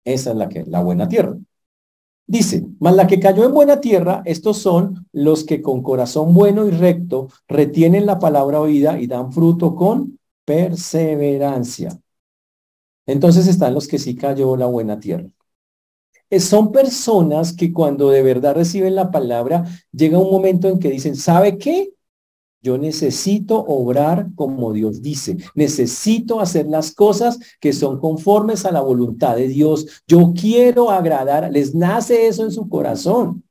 [0.04, 1.36] Esa es la que, la buena tierra.
[2.26, 6.66] Dice, mas la que cayó en buena tierra, estos son los que con corazón bueno
[6.66, 11.98] y recto retienen la palabra oída y dan fruto con perseverancia.
[13.06, 15.28] Entonces están los que sí cayó la buena tierra.
[16.38, 21.16] son personas que cuando de verdad reciben la palabra, llega un momento en que dicen,
[21.16, 21.94] ¿sabe qué?
[22.62, 25.38] Yo necesito obrar como Dios dice.
[25.54, 30.02] Necesito hacer las cosas que son conformes a la voluntad de Dios.
[30.06, 31.50] Yo quiero agradar.
[31.50, 33.44] Les nace eso en su corazón.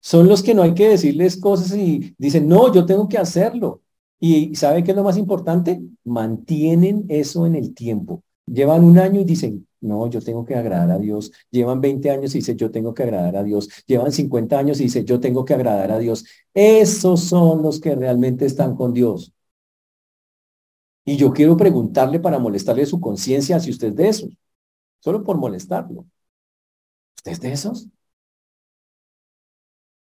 [0.00, 3.82] Son los que no hay que decirles cosas y dicen, no, yo tengo que hacerlo.
[4.18, 5.80] Y ¿sabe qué es lo más importante?
[6.04, 8.22] Mantienen eso en el tiempo.
[8.46, 11.32] Llevan un año y dicen, no, yo tengo que agradar a Dios.
[11.50, 13.68] Llevan 20 años y dice, yo tengo que agradar a Dios.
[13.86, 16.24] Llevan 50 años y dice, yo tengo que agradar a Dios.
[16.54, 19.32] Esos son los que realmente están con Dios.
[21.04, 24.30] Y yo quiero preguntarle para molestarle su conciencia si usted es de esos.
[25.00, 26.06] Solo por molestarlo.
[27.16, 27.88] ¿Usted es de esos?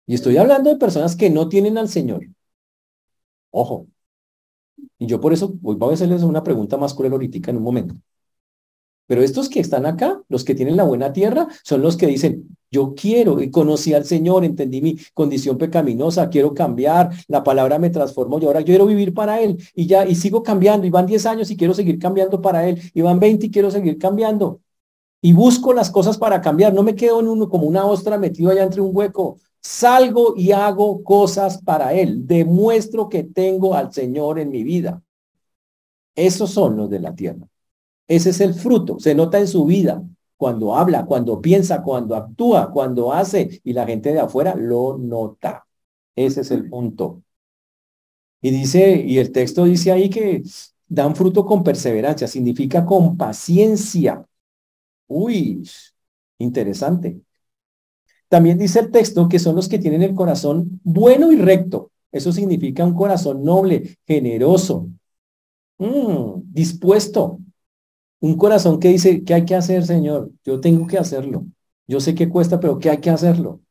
[0.05, 2.27] Y estoy hablando de personas que no tienen al Señor.
[3.51, 3.87] Ojo.
[4.97, 7.95] Y yo por eso voy a hacerles una pregunta más cruel ahorita en un momento.
[9.11, 12.55] Pero estos que están acá, los que tienen la buena tierra, son los que dicen,
[12.71, 17.89] yo quiero y conocí al Señor, entendí mi condición pecaminosa, quiero cambiar, la palabra me
[17.89, 21.07] transformó y ahora yo quiero vivir para Él y ya, y sigo cambiando, y van
[21.07, 24.61] 10 años y quiero seguir cambiando para Él, y van 20 y quiero seguir cambiando.
[25.21, 28.49] Y busco las cosas para cambiar, no me quedo en uno como una ostra metido
[28.49, 29.39] allá entre un hueco.
[29.59, 35.03] Salgo y hago cosas para Él, demuestro que tengo al Señor en mi vida.
[36.15, 37.50] Esos son los de la tierra.
[38.11, 40.03] Ese es el fruto, se nota en su vida,
[40.35, 45.65] cuando habla, cuando piensa, cuando actúa, cuando hace, y la gente de afuera lo nota.
[46.13, 47.23] Ese es el punto.
[48.41, 50.43] Y dice, y el texto dice ahí que
[50.89, 54.25] dan fruto con perseverancia, significa con paciencia.
[55.07, 55.65] Uy,
[56.37, 57.21] interesante.
[58.27, 61.91] También dice el texto que son los que tienen el corazón bueno y recto.
[62.11, 64.89] Eso significa un corazón noble, generoso,
[65.77, 67.39] mm, dispuesto
[68.21, 70.31] un corazón que dice, ¿qué hay que hacer, Señor?
[70.45, 71.45] Yo tengo que hacerlo.
[71.87, 73.61] Yo sé que cuesta, pero ¿qué hay que hacerlo?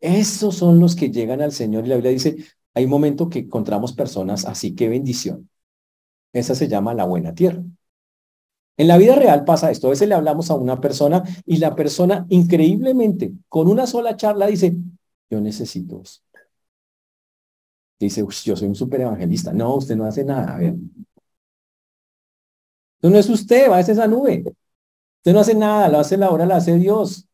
[0.00, 1.84] Esos son los que llegan al Señor.
[1.84, 2.36] Y la Biblia dice,
[2.72, 5.50] hay un momento que encontramos personas así, qué bendición.
[6.32, 7.62] Esa se llama la buena tierra.
[8.76, 9.88] En la vida real pasa esto.
[9.88, 14.46] A veces le hablamos a una persona y la persona increíblemente, con una sola charla,
[14.46, 14.74] dice,
[15.28, 16.02] yo necesito
[17.98, 19.52] Dice, yo soy un super evangelista.
[19.52, 20.54] No, usted no hace nada.
[20.54, 20.74] A ver,
[23.08, 24.44] no es usted, va a esa nube.
[25.18, 27.28] Usted no hace nada, lo hace la obra, la hace Dios.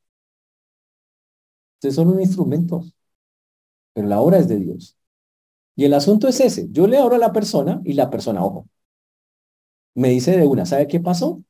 [1.78, 2.82] Ustedes son un instrumento,
[3.92, 4.96] pero la obra es de Dios.
[5.76, 6.68] Y el asunto es ese.
[6.72, 8.68] Yo le abro a la persona y la persona, ojo,
[9.94, 11.42] me dice de una, ¿sabe qué pasó?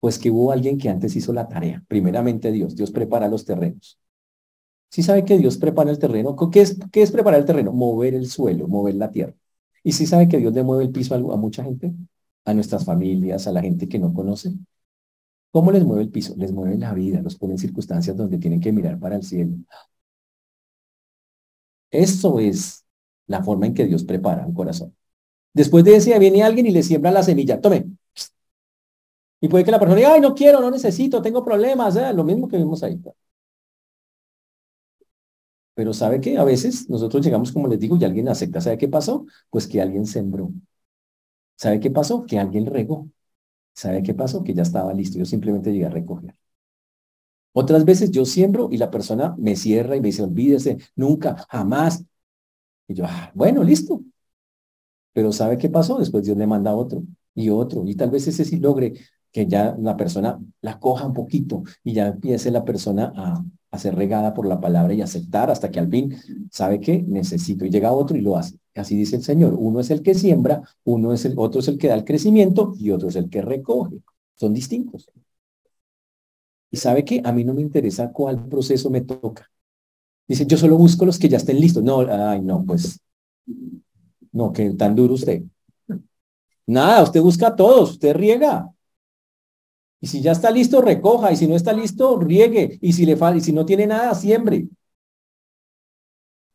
[0.00, 1.84] Pues que hubo alguien que antes hizo la tarea.
[1.88, 2.76] Primeramente Dios.
[2.76, 3.98] Dios prepara los terrenos.
[4.90, 7.72] Si sabe que Dios prepara el terreno, ¿qué es, ¿qué es preparar el terreno?
[7.72, 9.34] Mover el suelo, mover la tierra.
[9.84, 11.92] ¿Y si sabe que Dios le mueve el piso a, a mucha gente?
[12.44, 14.52] A nuestras familias, a la gente que no conoce.
[15.52, 16.34] ¿Cómo les mueve el piso?
[16.36, 19.56] Les mueve la vida, los pone en circunstancias donde tienen que mirar para el cielo.
[21.90, 22.84] Eso es
[23.26, 24.94] la forma en que Dios prepara un corazón.
[25.54, 27.60] Después de ese viene alguien y le siembra la semilla.
[27.60, 27.86] Tome.
[29.40, 31.96] Y puede que la persona diga, ay, no quiero, no necesito, tengo problemas.
[31.96, 32.12] ¿eh?
[32.14, 33.00] Lo mismo que vimos ahí.
[35.74, 38.60] Pero ¿sabe que A veces nosotros llegamos, como les digo, y alguien acepta.
[38.60, 39.26] ¿Sabe qué pasó?
[39.50, 40.50] Pues que alguien sembró.
[41.60, 42.26] ¿Sabe qué pasó?
[42.26, 43.08] Que alguien regó.
[43.74, 44.44] ¿Sabe qué pasó?
[44.44, 45.18] Que ya estaba listo.
[45.18, 46.36] Yo simplemente llegué a recoger.
[47.52, 52.04] Otras veces yo siembro y la persona me cierra y me dice, olvídese, nunca, jamás.
[52.88, 54.02] Y yo, ah, bueno, listo.
[55.12, 55.98] Pero ¿sabe qué pasó?
[55.98, 57.02] Después Dios le manda otro
[57.34, 57.84] y otro.
[57.86, 58.94] Y tal vez ese sí logre
[59.32, 63.78] que ya la persona la coja un poquito y ya empiece la persona a, a
[63.78, 66.16] ser regada por la palabra y aceptar hasta que al fin
[66.50, 67.64] sabe que necesito.
[67.64, 68.59] Y llega otro y lo hace.
[68.74, 69.54] Así dice el Señor.
[69.58, 72.74] Uno es el que siembra, uno es el, otro es el que da el crecimiento
[72.78, 73.98] y otro es el que recoge.
[74.36, 75.10] Son distintos.
[76.70, 79.50] Y sabe que a mí no me interesa cuál proceso me toca.
[80.28, 81.82] Dice, yo solo busco los que ya estén listos.
[81.82, 83.00] No, ay, no, pues,
[84.32, 85.42] no, que tan duro usted.
[86.66, 88.70] Nada, usted busca a todos, usted riega.
[90.00, 91.32] Y si ya está listo, recoja.
[91.32, 92.78] Y si no está listo, riegue.
[92.80, 94.68] Y si le y si no tiene nada, siembre.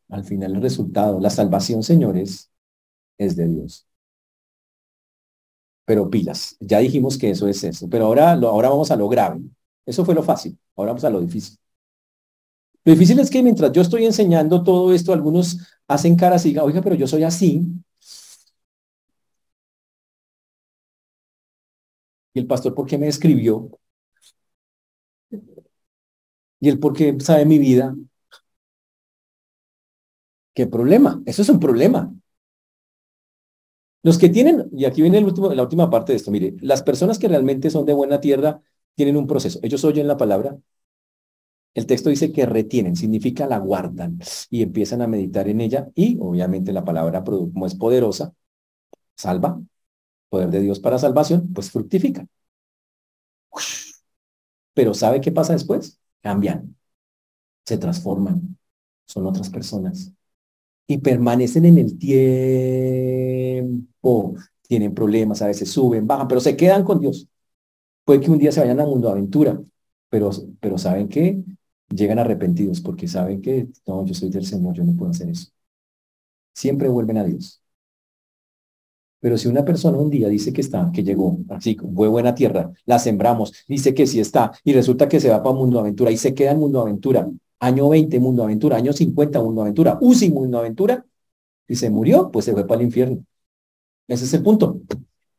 [0.10, 2.52] Al final el resultado, la salvación, señores,
[3.18, 3.88] es de Dios.
[5.86, 7.88] Pero pilas, ya dijimos que eso es eso.
[7.90, 9.42] Pero ahora, ahora vamos a lo grave.
[9.86, 10.58] Eso fue lo fácil.
[10.76, 11.58] Ahora vamos a lo difícil.
[12.86, 16.66] Lo difícil es que mientras yo estoy enseñando todo esto, algunos hacen caras y digan,
[16.66, 17.62] oiga, pero yo soy así.
[22.36, 23.72] ¿Y el pastor por qué me escribió?
[26.60, 27.96] ¿Y el por qué sabe mi vida?
[30.56, 31.22] ¿Qué problema?
[31.26, 32.12] Eso es un problema.
[34.04, 36.84] Los que tienen, y aquí viene el último, la última parte de esto, mire, las
[36.84, 38.62] personas que realmente son de buena tierra
[38.96, 39.60] tienen un proceso.
[39.64, 40.58] Ellos oyen la palabra.
[41.74, 46.18] El texto dice que retienen, significa la guardan y empiezan a meditar en ella y
[46.22, 48.34] obviamente la palabra como es poderosa,
[49.16, 49.62] salva,
[50.30, 52.28] poder de Dios para salvación, pues fructifica.
[54.74, 56.00] Pero ¿sabe qué pasa después?
[56.22, 56.76] Cambian,
[57.66, 58.58] se transforman,
[59.06, 60.14] son otras personas
[60.88, 62.36] y permanecen en el tiempo.
[64.68, 67.28] Tienen problemas, a veces suben, bajan, pero se quedan con Dios.
[68.04, 69.62] Puede que un día se vayan a mundo aventura,
[70.10, 71.44] pero, pero saben que
[71.90, 75.50] llegan arrepentidos porque saben que no, yo soy del Señor, yo no puedo hacer eso.
[76.54, 77.62] Siempre vuelven a Dios.
[79.20, 82.72] Pero si una persona un día dice que está, que llegó, así, fue buena tierra,
[82.86, 86.18] la sembramos, dice que sí está, y resulta que se va para Mundo Aventura y
[86.18, 87.28] se queda en Mundo Aventura,
[87.60, 91.06] año 20 Mundo Aventura, año 50 Mundo Aventura, UCI Mundo Aventura,
[91.68, 93.26] y se murió, pues se fue para el infierno.
[94.08, 94.82] Ese es el punto.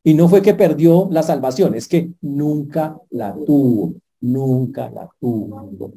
[0.03, 5.93] Y no fue que perdió la salvación, es que nunca la tuvo, nunca la tuvo.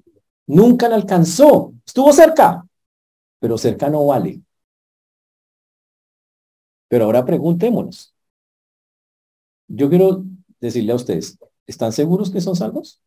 [0.48, 1.74] Nunca la alcanzó.
[1.86, 2.66] Estuvo cerca,
[3.40, 4.42] pero cerca no vale.
[6.88, 8.14] Pero ahora preguntémonos.
[9.68, 10.24] Yo quiero
[10.60, 13.00] decirle a ustedes, ¿están seguros que son salvos?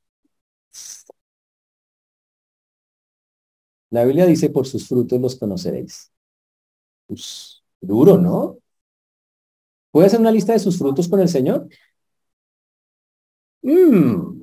[3.92, 6.10] La Biblia dice, por sus frutos los conoceréis.
[7.06, 8.58] Pues, duro, ¿no?
[9.90, 11.68] ¿Puede hacer una lista de sus frutos con el Señor?
[13.62, 14.42] Mm.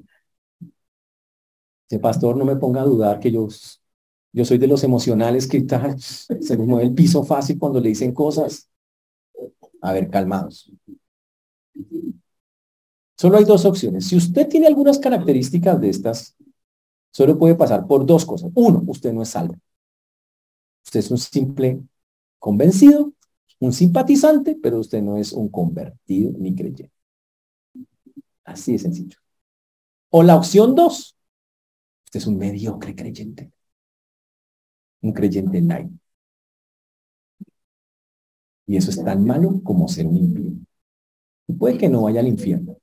[1.90, 3.48] Ese pastor no me ponga a dudar que yo,
[4.32, 7.90] yo soy de los emocionales que tal, se me mueve el piso fácil cuando le
[7.90, 8.70] dicen cosas.
[9.82, 10.72] A ver, calmados.
[13.18, 14.06] Solo hay dos opciones.
[14.06, 16.38] Si usted tiene algunas características de estas,
[17.12, 18.52] solo puede pasar por dos cosas.
[18.56, 19.56] Uno, usted no es salvo.
[20.84, 21.82] Usted es un simple
[22.40, 23.14] convencido
[23.60, 26.92] un simpatizante, pero usted no es un convertido ni creyente.
[28.44, 29.18] Así de sencillo.
[30.10, 31.16] O la opción dos,
[32.06, 33.52] usted es un mediocre creyente.
[35.02, 35.92] Un creyente light.
[38.68, 40.52] Y eso es tan malo como ser un impío.
[41.48, 42.78] Y puede que no vaya al infierno,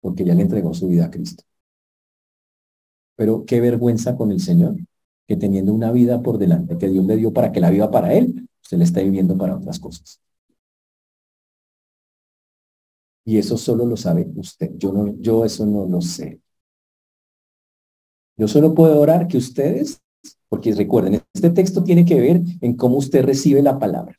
[0.00, 1.44] porque ya le entregó su vida a Cristo.
[3.18, 4.76] Pero qué vergüenza con el Señor,
[5.26, 8.14] que teniendo una vida por delante que Dios le dio para que la viva para
[8.14, 10.20] Él, se le está viviendo para otras cosas.
[13.24, 14.70] Y eso solo lo sabe usted.
[14.76, 16.40] Yo, no, yo eso no lo sé.
[18.36, 20.00] Yo solo puedo orar que ustedes,
[20.48, 24.16] porque recuerden, este texto tiene que ver en cómo usted recibe la palabra.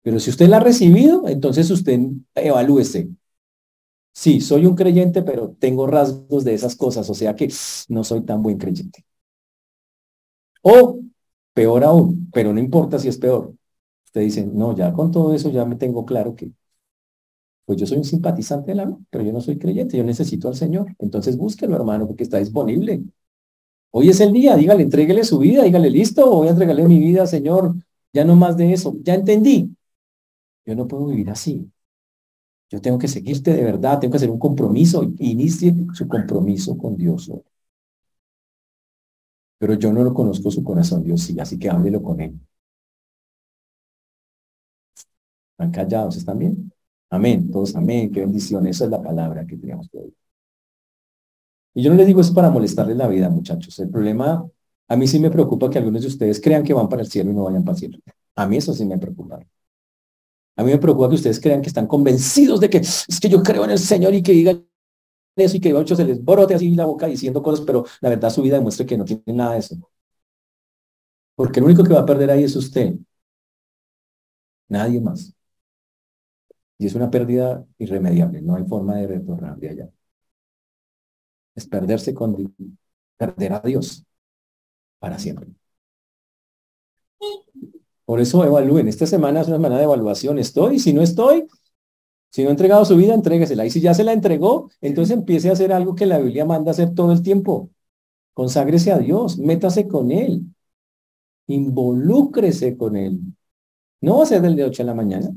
[0.00, 2.00] Pero si usted la ha recibido, entonces usted
[2.34, 3.10] evalúese.
[4.14, 7.48] Sí, soy un creyente, pero tengo rasgos de esas cosas, o sea que
[7.88, 9.04] no soy tan buen creyente.
[10.62, 10.76] O
[11.56, 13.54] peor aún, pero no importa si es peor.
[14.06, 16.52] Usted dice, no, ya con todo eso ya me tengo claro que,
[17.64, 20.56] pues yo soy un simpatizante de la pero yo no soy creyente, yo necesito al
[20.56, 20.94] Señor.
[20.98, 23.02] Entonces búsquelo, hermano, porque está disponible.
[23.92, 27.26] Hoy es el día, dígale, entréguele su vida, dígale, listo, voy a entregarle mi vida,
[27.26, 27.74] Señor.
[28.12, 29.76] Ya no más de eso, ya entendí.
[30.66, 31.70] Yo no puedo vivir así.
[32.74, 35.04] Yo tengo que seguirte de verdad, tengo que hacer un compromiso.
[35.20, 37.30] Inicie su compromiso con Dios
[39.58, 42.38] Pero yo no lo conozco su corazón, Dios sí, así que háblelo con él.
[45.52, 46.16] ¿Están callados?
[46.16, 46.72] ¿Están bien?
[47.10, 48.66] Amén, todos amén, qué bendición.
[48.66, 50.14] Esa es la palabra que teníamos que oír.
[51.74, 53.78] Y yo no les digo eso para molestarles la vida, muchachos.
[53.80, 54.48] El problema,
[54.88, 57.30] a mí sí me preocupa que algunos de ustedes crean que van para el cielo
[57.30, 57.98] y no vayan para el cielo.
[58.36, 59.40] A mí eso sí me preocupa.
[60.56, 63.42] A mí me preocupa que ustedes crean que están convencidos de que es que yo
[63.42, 64.66] creo en el Señor y que digan
[65.36, 68.30] eso y que muchos se les brote así la boca diciendo cosas, pero la verdad
[68.30, 69.76] su vida demuestra que no tiene nada de eso.
[71.36, 72.94] Porque el único que va a perder ahí es usted.
[74.68, 75.34] Nadie más.
[76.78, 79.90] Y es una pérdida irremediable, no hay forma de retornar de allá.
[81.56, 82.54] Es perderse con
[83.16, 84.04] perder a Dios
[84.98, 85.48] para siempre.
[88.04, 88.88] Por eso evalúen.
[88.88, 90.38] Esta semana es una semana de evaluación.
[90.38, 90.78] ¿Estoy?
[90.78, 91.46] Si no estoy,
[92.30, 93.64] si no he entregado su vida, entréguesela.
[93.64, 96.72] Y si ya se la entregó, entonces empiece a hacer algo que la Biblia manda
[96.72, 97.70] hacer todo el tiempo.
[98.34, 100.42] Conságrese a Dios, métase con Él,
[101.46, 103.20] involúcrese con Él.
[104.00, 105.30] No va a ser del de 8 a la mañana,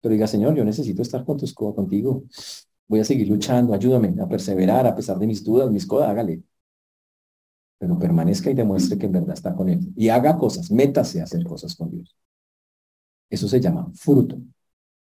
[0.00, 2.24] pero diga, Señor, yo necesito estar con tus, contigo.
[2.88, 6.42] Voy a seguir luchando, ayúdame a perseverar a pesar de mis dudas, mis cosas, hágale
[7.78, 9.92] pero permanezca y demuestre que en verdad está con Él.
[9.96, 12.16] Y haga cosas, métase a hacer cosas con Dios.
[13.28, 14.38] Eso se llama fruto.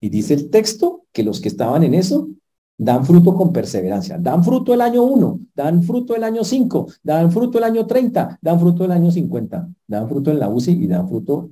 [0.02, 2.30] Y dice el texto que los que estaban en eso
[2.78, 4.18] dan fruto con perseverancia.
[4.18, 8.40] Dan fruto el año 1, dan fruto el año 5, dan fruto el año 30,
[8.42, 11.52] dan fruto el año 50, dan fruto en la UCI y dan fruto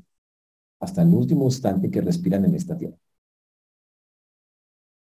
[0.80, 2.98] hasta el último instante que respiran en esta tierra.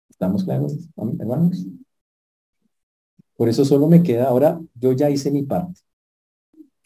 [0.08, 0.76] ¿Estamos claros,
[1.18, 1.66] hermanos?
[3.36, 5.80] Por eso solo me queda ahora, yo ya hice mi parte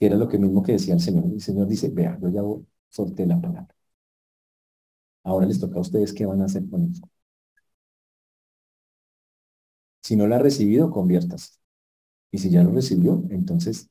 [0.07, 1.25] era lo que mismo que decía el Señor.
[1.27, 2.43] El Señor dice, vea, yo ya
[2.91, 3.75] solté la palabra.
[5.23, 7.03] Ahora les toca a ustedes qué van a hacer con eso.
[10.03, 11.55] Si no la ha recibido, conviértase.
[12.33, 13.89] Y si ya lo recibió, entonces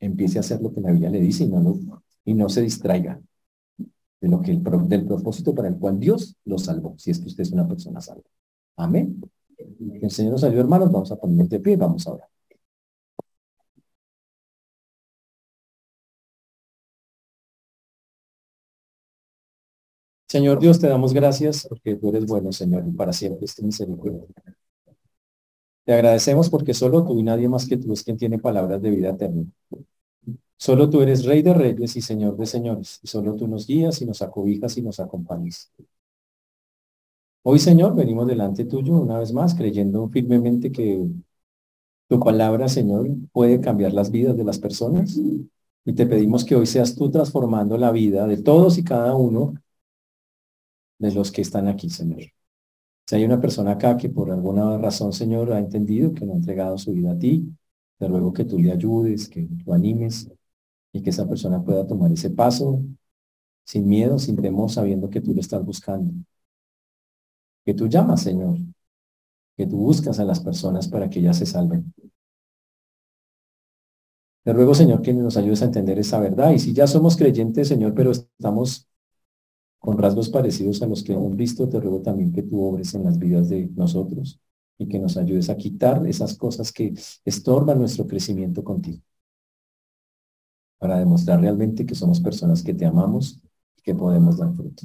[0.00, 1.80] empiece a hacer lo que la Biblia le dice y no,
[2.24, 3.20] y no se distraiga
[4.20, 7.26] de lo que el, del propósito para el cual Dios lo salvó, si es que
[7.26, 8.24] usted es una persona salva.
[8.76, 9.20] Amén.
[10.00, 10.90] El Señor nos ayude, hermanos.
[10.92, 12.28] Vamos a ponernos de pie, vamos ahora.
[20.32, 24.24] Señor Dios, te damos gracias porque tú eres bueno, Señor, y para siempre es misericordia.
[25.84, 28.88] Te agradecemos porque solo tú y nadie más que tú es quien tiene palabras de
[28.88, 29.44] vida eterna.
[30.56, 34.00] Solo tú eres Rey de Reyes y Señor de Señores, y solo tú nos guías
[34.00, 35.70] y nos acobijas y nos acompañas.
[37.42, 41.08] Hoy, Señor, venimos delante tuyo una vez más, creyendo firmemente que
[42.08, 45.14] tu palabra, Señor, puede cambiar las vidas de las personas.
[45.84, 49.61] Y te pedimos que hoy seas tú transformando la vida de todos y cada uno
[51.02, 52.22] de los que están aquí, Señor.
[53.06, 56.36] Si hay una persona acá que por alguna razón, Señor, ha entendido que no ha
[56.36, 57.52] entregado su vida a ti,
[57.98, 60.30] te ruego que tú le ayudes, que tú animes
[60.92, 62.82] y que esa persona pueda tomar ese paso
[63.64, 66.12] sin miedo, sin temor, sabiendo que tú le estás buscando.
[67.64, 68.58] Que tú llamas, Señor,
[69.56, 71.92] que tú buscas a las personas para que ellas se salven.
[74.44, 76.52] Te ruego, Señor, que nos ayudes a entender esa verdad.
[76.52, 78.88] Y si ya somos creyentes, Señor, pero estamos
[79.82, 83.02] con rasgos parecidos a los que hemos visto, te ruego también que tú obres en
[83.02, 84.40] las vidas de nosotros
[84.78, 89.02] y que nos ayudes a quitar esas cosas que estorban nuestro crecimiento contigo.
[90.78, 93.40] Para demostrar realmente que somos personas que te amamos
[93.76, 94.84] y que podemos dar fruto.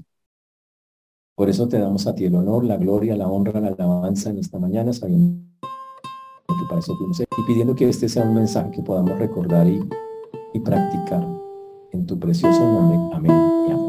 [1.36, 4.39] Por eso te damos a ti el honor, la gloria, la honra, la alabanza en
[4.39, 8.82] esta mañana, sabiendo que para eso fuimos y pidiendo que este sea un mensaje que
[8.82, 9.80] podamos recordar y,
[10.56, 11.24] y practicar
[11.91, 13.16] en tu precioso nombre.
[13.16, 13.87] Amén.